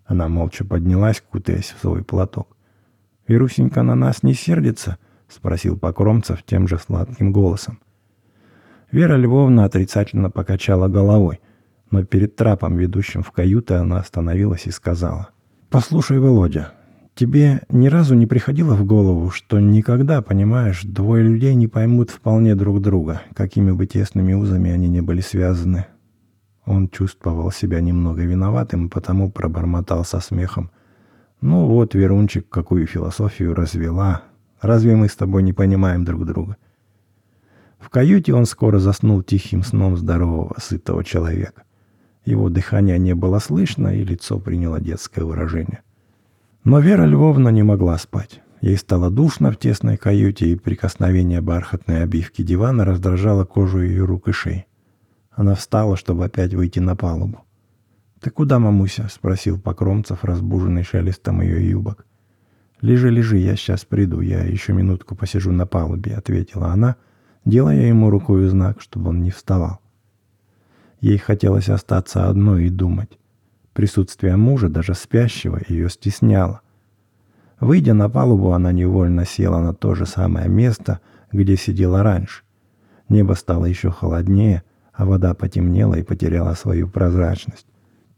Она 0.05 0.27
молча 0.29 0.65
поднялась, 0.65 1.21
кутаясь 1.21 1.75
в 1.77 1.81
свой 1.81 2.03
платок. 2.03 2.57
«Верусенька 3.27 3.83
на 3.83 3.93
нас 3.93 4.23
не 4.23 4.33
сердится?»— 4.33 4.97
спросил 5.27 5.77
Покромцев 5.77 6.43
тем 6.43 6.67
же 6.67 6.79
сладким 6.79 7.31
голосом. 7.31 7.79
Вера 8.91 9.15
Львовна 9.15 9.65
отрицательно 9.65 10.29
покачала 10.29 10.87
головой, 10.87 11.39
но 11.91 12.03
перед 12.03 12.35
трапом, 12.35 12.77
ведущим 12.77 13.21
в 13.21 13.31
каюту, 13.31 13.75
она 13.75 13.99
остановилась 13.99 14.65
и 14.65 14.71
сказала. 14.71 15.29
«Послушай, 15.69 16.19
Володя, 16.19 16.73
Тебе 17.15 17.61
ни 17.69 17.87
разу 17.87 18.15
не 18.15 18.25
приходило 18.25 18.73
в 18.73 18.85
голову, 18.85 19.29
что 19.31 19.59
никогда, 19.59 20.21
понимаешь, 20.21 20.83
двое 20.83 21.23
людей 21.23 21.53
не 21.55 21.67
поймут 21.67 22.09
вполне 22.09 22.55
друг 22.55 22.81
друга, 22.81 23.21
какими 23.35 23.71
бы 23.71 23.85
тесными 23.85 24.33
узами 24.33 24.71
они 24.71 24.87
не 24.87 25.01
были 25.01 25.21
связаны? 25.21 25.87
Он 26.65 26.87
чувствовал 26.87 27.51
себя 27.51 27.81
немного 27.81 28.21
виноватым, 28.21 28.89
потому 28.89 29.31
пробормотал 29.31 30.05
со 30.05 30.19
смехом. 30.19 30.71
«Ну 31.41 31.65
вот, 31.65 31.95
Верунчик, 31.95 32.47
какую 32.49 32.85
философию 32.85 33.55
развела. 33.55 34.23
Разве 34.61 34.95
мы 34.95 35.09
с 35.09 35.15
тобой 35.15 35.43
не 35.43 35.53
понимаем 35.53 36.05
друг 36.05 36.25
друга?» 36.25 36.55
В 37.79 37.89
каюте 37.89 38.33
он 38.33 38.45
скоро 38.45 38.77
заснул 38.77 39.23
тихим 39.23 39.63
сном 39.63 39.97
здорового, 39.97 40.55
сытого 40.59 41.03
человека. 41.03 41.63
Его 42.25 42.49
дыхание 42.49 42.99
не 42.99 43.15
было 43.15 43.39
слышно, 43.39 43.87
и 43.87 44.03
лицо 44.03 44.39
приняло 44.39 44.79
детское 44.79 45.25
выражение. 45.25 45.81
Но 46.63 46.79
Вера 46.79 47.05
Львовна 47.05 47.49
не 47.49 47.63
могла 47.63 47.97
спать. 47.97 48.41
Ей 48.61 48.77
стало 48.77 49.09
душно 49.09 49.51
в 49.51 49.57
тесной 49.57 49.97
каюте, 49.97 50.45
и 50.49 50.55
прикосновение 50.55 51.41
бархатной 51.41 52.03
обивки 52.03 52.43
дивана 52.43 52.85
раздражало 52.85 53.45
кожу 53.45 53.81
ее 53.81 54.05
рук 54.05 54.27
и 54.27 54.31
шеи. 54.31 54.67
Она 55.31 55.55
встала, 55.55 55.97
чтобы 55.97 56.25
опять 56.25 56.53
выйти 56.53 56.77
на 56.77 56.95
палубу. 56.95 57.45
«Ты 58.19 58.29
куда, 58.29 58.59
мамуся?»— 58.59 59.07
спросил 59.11 59.59
Покромцев, 59.59 60.23
разбуженный 60.23 60.83
шелестом 60.83 61.41
ее 61.41 61.67
юбок. 61.67 62.05
«Лежи, 62.79 63.09
лежи, 63.09 63.37
я 63.39 63.55
сейчас 63.55 63.83
приду, 63.83 64.21
я 64.21 64.43
еще 64.43 64.73
минутку 64.73 65.15
посижу 65.15 65.51
на 65.51 65.65
палубе»,— 65.65 66.13
ответила 66.15 66.67
она, 66.67 66.97
делая 67.43 67.87
ему 67.87 68.11
рукой 68.11 68.47
знак, 68.47 68.81
чтобы 68.81 69.09
он 69.09 69.23
не 69.23 69.31
вставал. 69.31 69.79
Ей 70.99 71.17
хотелось 71.17 71.69
остаться 71.69 72.29
одной 72.29 72.65
и 72.65 72.69
думать. 72.69 73.17
Присутствие 73.73 74.35
мужа, 74.35 74.69
даже 74.69 74.93
спящего, 74.93 75.59
ее 75.67 75.89
стесняло. 75.89 76.61
Выйдя 77.59 77.93
на 77.93 78.09
палубу, 78.09 78.51
она 78.51 78.71
невольно 78.71 79.25
села 79.25 79.59
на 79.59 79.73
то 79.73 79.95
же 79.95 80.05
самое 80.05 80.49
место, 80.49 80.99
где 81.31 81.55
сидела 81.55 82.03
раньше. 82.03 82.43
Небо 83.07 83.33
стало 83.33 83.65
еще 83.65 83.91
холоднее, 83.91 84.63
а 84.93 85.05
вода 85.05 85.33
потемнела 85.33 85.95
и 85.95 86.03
потеряла 86.03 86.53
свою 86.53 86.87
прозрачность. 86.87 87.67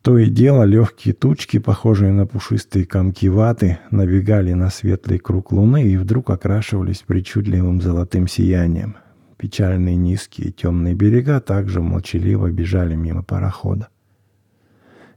То 0.01 0.17
и 0.17 0.29
дело 0.29 0.63
легкие 0.63 1.13
тучки, 1.13 1.59
похожие 1.59 2.11
на 2.11 2.25
пушистые 2.25 2.85
комки 2.85 3.27
ваты, 3.27 3.79
набегали 3.89 4.51
на 4.53 4.69
светлый 4.69 5.17
круг 5.17 5.51
луны 5.53 5.83
и 5.83 5.97
вдруг 5.97 6.29
окрашивались 6.29 7.03
причудливым 7.07 7.81
золотым 7.81 8.27
сиянием. 8.27 8.97
Печальные 9.37 9.95
низкие 9.95 10.51
темные 10.51 10.93
берега 10.93 11.39
также 11.39 11.81
молчаливо 11.81 12.49
бежали 12.51 12.95
мимо 12.95 13.23
парохода. 13.23 13.87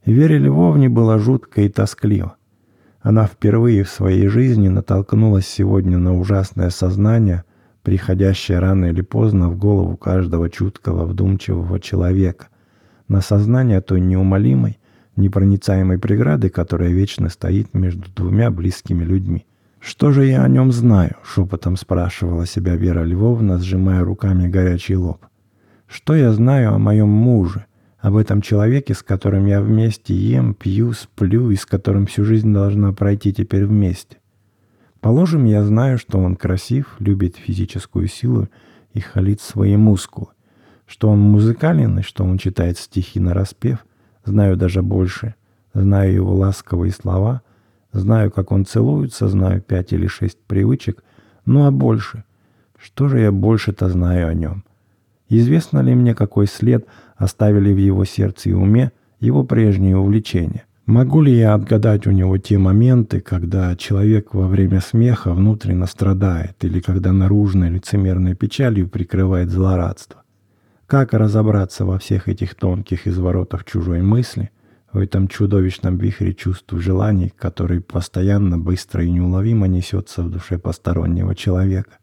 Вере 0.07 0.39
Львовне 0.39 0.89
было 0.89 1.19
жутко 1.19 1.63
и 1.63 1.69
тоскливо. 1.69 2.37
Она 3.01 3.27
впервые 3.27 3.83
в 3.83 3.91
своей 3.91 4.29
жизни 4.29 4.69
натолкнулась 4.69 5.49
сегодня 5.49 5.99
на 5.99 6.17
ужасное 6.17 6.71
сознание, 6.71 7.43
приходящее 7.83 8.61
рано 8.61 8.87
или 8.87 9.01
поздно 9.01 9.49
в 9.49 9.59
голову 9.59 9.97
каждого 9.97 10.49
чуткого, 10.49 11.07
вдумчивого 11.07 11.81
человека, 11.81 12.49
на 13.09 13.21
сознание 13.21 13.81
той 13.81 14.01
неумолимой, 14.01 14.79
непроницаемой 15.17 15.99
преграды, 15.99 16.51
которая 16.51 16.91
вечно 16.91 17.29
стоит 17.29 17.75
между 17.75 18.09
двумя 18.15 18.53
близкими 18.53 19.03
людьми. 19.03 19.45
«Что 19.81 20.13
же 20.13 20.25
я 20.27 20.45
о 20.45 20.49
нем 20.49 20.71
знаю?»— 20.71 21.17
шепотом 21.25 21.77
спрашивала 21.77 22.47
себя 22.47 22.77
Вера 22.77 23.03
Львовна, 23.03 23.59
сжимая 23.59 24.05
руками 24.05 24.49
горячий 24.49 24.97
лоб. 24.97 25.27
«Что 25.89 26.15
я 26.15 26.33
знаю 26.33 26.75
о 26.75 26.79
моем 26.79 27.09
муже?» 27.09 27.66
Об 28.07 28.15
этом 28.15 28.41
человеке, 28.41 28.95
с 28.95 29.03
которым 29.03 29.47
я 29.47 29.61
вместе 29.61 30.15
ем, 30.15 30.55
пью, 30.55 30.93
сплю 30.93 31.51
и 31.51 31.57
с 31.57 31.67
которым 31.67 32.07
всю 32.07 32.25
жизнь 32.25 32.55
должна 32.55 32.93
пройти 32.93 33.35
теперь 33.35 33.67
вместе. 33.67 34.19
Положим, 35.01 35.45
я 35.45 35.65
знаю, 35.65 35.99
что 35.99 36.21
он 36.21 36.37
красив, 36.37 36.95
любит 37.01 37.35
физическую 37.35 38.07
силу 38.07 38.49
и 38.93 39.01
халит 39.01 39.41
свои 39.41 39.77
мускулы, 39.77 40.29
что 40.87 41.09
он 41.09 41.19
музыкален 41.19 41.99
и 41.99 42.03
что 42.03 42.23
он 42.23 42.39
читает 42.39 42.79
стихи 42.79 43.19
на 43.19 43.35
распев, 43.35 43.85
знаю 44.25 44.57
даже 44.57 44.83
больше, 44.83 45.35
знаю 45.75 46.15
его 46.15 46.33
ласковые 46.33 46.93
слова, 46.93 47.43
знаю, 47.91 48.31
как 48.31 48.53
он 48.53 48.67
целуется, 48.67 49.27
знаю 49.27 49.61
пять 49.61 49.93
или 49.93 50.07
шесть 50.07 50.39
привычек, 50.47 51.03
ну 51.45 51.67
а 51.67 51.73
больше, 51.73 52.23
что 52.81 53.09
же 53.09 53.19
я 53.19 53.33
больше-то 53.33 53.89
знаю 53.89 54.29
о 54.29 54.35
нем? 54.35 54.63
Известно 55.29 55.81
ли 55.81 55.95
мне, 55.95 56.15
какой 56.15 56.47
след 56.47 56.87
оставили 57.17 57.73
в 57.73 57.79
его 57.79 58.05
сердце 58.05 58.51
и 58.51 58.53
уме 58.53 58.93
его 59.19 59.45
прежние 59.45 59.97
увлечения? 59.97 60.65
Могу 60.87 61.21
ли 61.21 61.37
я 61.37 61.55
отгадать 61.55 62.07
у 62.07 62.13
него 62.13 62.39
те 62.39 62.59
моменты, 62.59 63.21
когда 63.21 63.75
человек 63.75 64.35
во 64.35 64.47
время 64.47 64.81
смеха 64.81 65.35
внутренне 65.35 65.87
страдает 65.87 66.65
или 66.65 66.79
когда 66.79 67.13
наружной 67.13 67.71
лицемерной 67.71 68.37
печалью 68.37 68.89
прикрывает 68.89 69.51
злорадство? 69.51 70.23
Как 70.87 71.13
разобраться 71.13 71.85
во 71.85 71.99
всех 71.99 72.29
этих 72.29 72.55
тонких 72.55 73.09
изворотах 73.09 73.65
чужой 73.65 74.03
мысли, 74.03 74.51
в 74.93 74.99
этом 74.99 75.27
чудовищном 75.27 75.99
вихре 75.99 76.33
чувств 76.33 76.73
и 76.73 76.79
желаний, 76.79 77.33
который 77.37 77.81
постоянно, 77.81 78.57
быстро 78.57 79.03
и 79.03 79.11
неуловимо 79.11 79.67
несется 79.67 80.23
в 80.23 80.31
душе 80.31 80.57
постороннего 80.57 81.35
человека? 81.35 81.99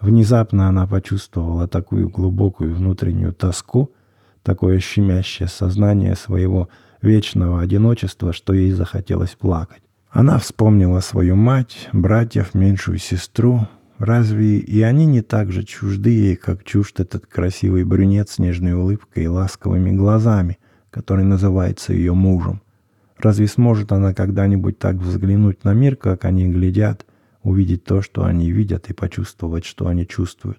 Внезапно 0.00 0.68
она 0.68 0.86
почувствовала 0.86 1.66
такую 1.66 2.08
глубокую 2.08 2.74
внутреннюю 2.74 3.32
тоску, 3.32 3.92
такое 4.42 4.78
щемящее 4.78 5.48
сознание 5.48 6.14
своего 6.16 6.68
вечного 7.02 7.60
одиночества, 7.60 8.32
что 8.32 8.52
ей 8.52 8.72
захотелось 8.72 9.34
плакать. 9.34 9.82
Она 10.10 10.38
вспомнила 10.38 11.00
свою 11.00 11.36
мать, 11.36 11.88
братьев, 11.92 12.54
меньшую 12.54 12.98
сестру. 12.98 13.68
Разве 13.98 14.58
и 14.58 14.82
они 14.82 15.06
не 15.06 15.22
так 15.22 15.50
же 15.50 15.64
чужды 15.64 16.10
ей, 16.10 16.36
как 16.36 16.64
чужд 16.64 17.00
этот 17.00 17.26
красивый 17.26 17.84
брюнет 17.84 18.28
с 18.28 18.38
нежной 18.38 18.74
улыбкой 18.74 19.24
и 19.24 19.28
ласковыми 19.28 19.90
глазами, 19.90 20.58
который 20.90 21.24
называется 21.24 21.94
ее 21.94 22.12
мужем? 22.12 22.60
Разве 23.18 23.46
сможет 23.46 23.92
она 23.92 24.12
когда-нибудь 24.12 24.78
так 24.78 24.96
взглянуть 24.96 25.64
на 25.64 25.72
мир, 25.72 25.96
как 25.96 26.26
они 26.26 26.48
глядят– 26.48 27.06
увидеть 27.46 27.84
то, 27.84 28.02
что 28.02 28.24
они 28.24 28.50
видят, 28.50 28.90
и 28.90 28.92
почувствовать, 28.92 29.64
что 29.64 29.86
они 29.86 30.06
чувствуют. 30.06 30.58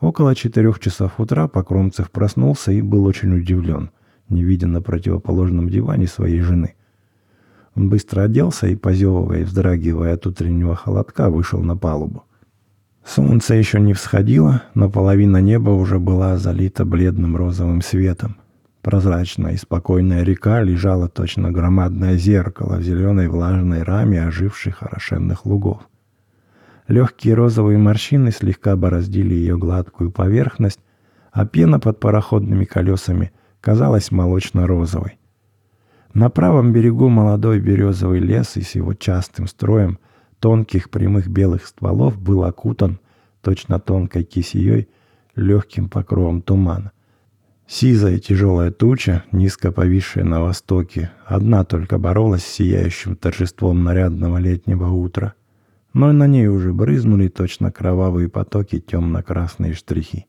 Около 0.00 0.34
четырех 0.34 0.80
часов 0.80 1.20
утра 1.20 1.46
Покромцев 1.46 2.10
проснулся 2.10 2.72
и 2.72 2.82
был 2.82 3.04
очень 3.04 3.32
удивлен, 3.36 3.90
не 4.28 4.42
видя 4.42 4.66
на 4.66 4.82
противоположном 4.82 5.68
диване 5.68 6.08
своей 6.08 6.40
жены. 6.40 6.74
Он 7.76 7.88
быстро 7.88 8.22
оделся 8.22 8.66
и, 8.66 8.74
позевывая 8.74 9.42
и 9.42 9.44
вздрагивая 9.44 10.14
от 10.14 10.26
утреннего 10.26 10.74
холодка, 10.74 11.30
вышел 11.30 11.62
на 11.62 11.76
палубу. 11.76 12.24
Солнце 13.04 13.54
еще 13.54 13.80
не 13.80 13.94
всходило, 13.94 14.64
но 14.74 14.90
половина 14.90 15.38
неба 15.38 15.70
уже 15.70 16.00
была 16.00 16.36
залита 16.38 16.84
бледным 16.84 17.36
розовым 17.36 17.82
светом. 17.82 18.36
Прозрачная 18.82 19.52
и 19.52 19.56
спокойная 19.56 20.24
река 20.24 20.60
лежала 20.60 21.08
точно 21.08 21.52
громадное 21.52 22.16
зеркало 22.16 22.78
в 22.78 22.82
зеленой 22.82 23.28
влажной 23.28 23.84
раме 23.84 24.26
оживших 24.26 24.82
орошенных 24.82 25.46
лугов. 25.46 25.88
Легкие 26.88 27.34
розовые 27.34 27.78
морщины 27.78 28.32
слегка 28.32 28.74
бороздили 28.74 29.34
ее 29.34 29.56
гладкую 29.56 30.10
поверхность, 30.10 30.80
а 31.30 31.46
пена 31.46 31.78
под 31.78 32.00
пароходными 32.00 32.64
колесами 32.64 33.32
казалась 33.60 34.10
молочно-розовой. 34.10 35.18
На 36.12 36.28
правом 36.28 36.72
берегу 36.72 37.08
молодой 37.08 37.60
березовый 37.60 38.18
лес 38.18 38.56
и 38.56 38.62
с 38.62 38.74
его 38.74 38.94
частым 38.94 39.46
строем 39.46 39.98
тонких 40.40 40.90
прямых 40.90 41.28
белых 41.28 41.66
стволов 41.66 42.20
был 42.20 42.42
окутан 42.42 42.98
точно 43.42 43.78
тонкой 43.78 44.24
кисеей 44.24 44.88
легким 45.36 45.88
покровом 45.88 46.42
тумана. 46.42 46.90
Сизая 47.74 48.18
тяжелая 48.18 48.70
туча, 48.70 49.24
низко 49.32 49.72
повисшая 49.72 50.24
на 50.24 50.42
востоке, 50.42 51.10
одна 51.24 51.64
только 51.64 51.96
боролась 51.96 52.44
с 52.44 52.52
сияющим 52.52 53.16
торжеством 53.16 53.82
нарядного 53.82 54.36
летнего 54.36 54.90
утра. 54.90 55.32
Но 55.94 56.10
и 56.10 56.12
на 56.12 56.26
ней 56.26 56.48
уже 56.48 56.74
брызнули 56.74 57.28
точно 57.28 57.72
кровавые 57.72 58.28
потоки 58.28 58.78
темно-красные 58.78 59.72
штрихи. 59.72 60.26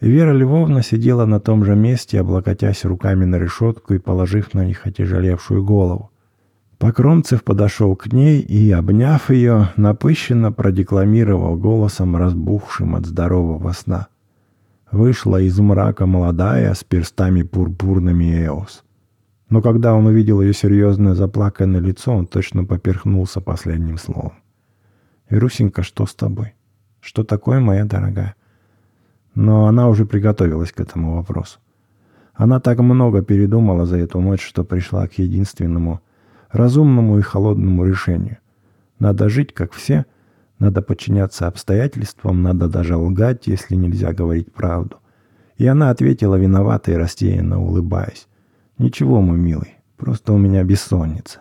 Вера 0.00 0.32
Львовна 0.32 0.82
сидела 0.82 1.26
на 1.26 1.38
том 1.38 1.64
же 1.64 1.76
месте, 1.76 2.18
облокотясь 2.18 2.84
руками 2.84 3.24
на 3.24 3.36
решетку 3.36 3.94
и 3.94 4.00
положив 4.00 4.52
на 4.52 4.64
них 4.64 4.88
отяжелевшую 4.88 5.64
голову. 5.64 6.10
Покромцев 6.78 7.44
подошел 7.44 7.94
к 7.94 8.12
ней 8.12 8.40
и, 8.40 8.72
обняв 8.72 9.30
ее, 9.30 9.68
напыщенно 9.76 10.50
продекламировал 10.50 11.54
голосом, 11.56 12.16
разбухшим 12.16 12.96
от 12.96 13.06
здорового 13.06 13.70
сна— 13.70 14.08
вышла 14.90 15.40
из 15.40 15.58
мрака 15.58 16.06
молодая 16.06 16.74
с 16.74 16.84
перстами 16.84 17.42
пурпурными 17.42 18.24
Эос. 18.46 18.84
Но 19.48 19.62
когда 19.62 19.94
он 19.94 20.06
увидел 20.06 20.40
ее 20.40 20.52
серьезное 20.52 21.14
заплаканное 21.14 21.80
лицо, 21.80 22.12
он 22.12 22.26
точно 22.26 22.64
поперхнулся 22.64 23.40
последним 23.40 23.98
словом. 23.98 24.34
«Верусенька, 25.28 25.82
что 25.82 26.06
с 26.06 26.14
тобой? 26.14 26.54
Что 27.00 27.24
такое, 27.24 27.60
моя 27.60 27.84
дорогая?» 27.84 28.34
Но 29.34 29.66
она 29.66 29.88
уже 29.88 30.06
приготовилась 30.06 30.72
к 30.72 30.80
этому 30.80 31.16
вопросу. 31.16 31.58
Она 32.34 32.58
так 32.58 32.78
много 32.78 33.22
передумала 33.22 33.86
за 33.86 33.98
эту 33.98 34.20
ночь, 34.20 34.44
что 34.44 34.64
пришла 34.64 35.06
к 35.06 35.18
единственному 35.18 36.00
разумному 36.50 37.18
и 37.18 37.22
холодному 37.22 37.84
решению. 37.84 38.38
Надо 38.98 39.28
жить, 39.28 39.54
как 39.54 39.72
все— 39.72 40.04
надо 40.60 40.82
подчиняться 40.82 41.48
обстоятельствам, 41.48 42.42
надо 42.42 42.68
даже 42.68 42.96
лгать, 42.96 43.46
если 43.46 43.74
нельзя 43.74 44.12
говорить 44.12 44.52
правду. 44.52 44.98
И 45.56 45.66
она 45.66 45.90
ответила 45.90 46.36
виновато 46.36 46.92
и 46.92 46.96
растерянно 46.96 47.60
улыбаясь. 47.60 48.28
«Ничего, 48.78 49.20
мой 49.20 49.38
милый, 49.38 49.74
просто 49.96 50.32
у 50.32 50.38
меня 50.38 50.62
бессонница». 50.62 51.40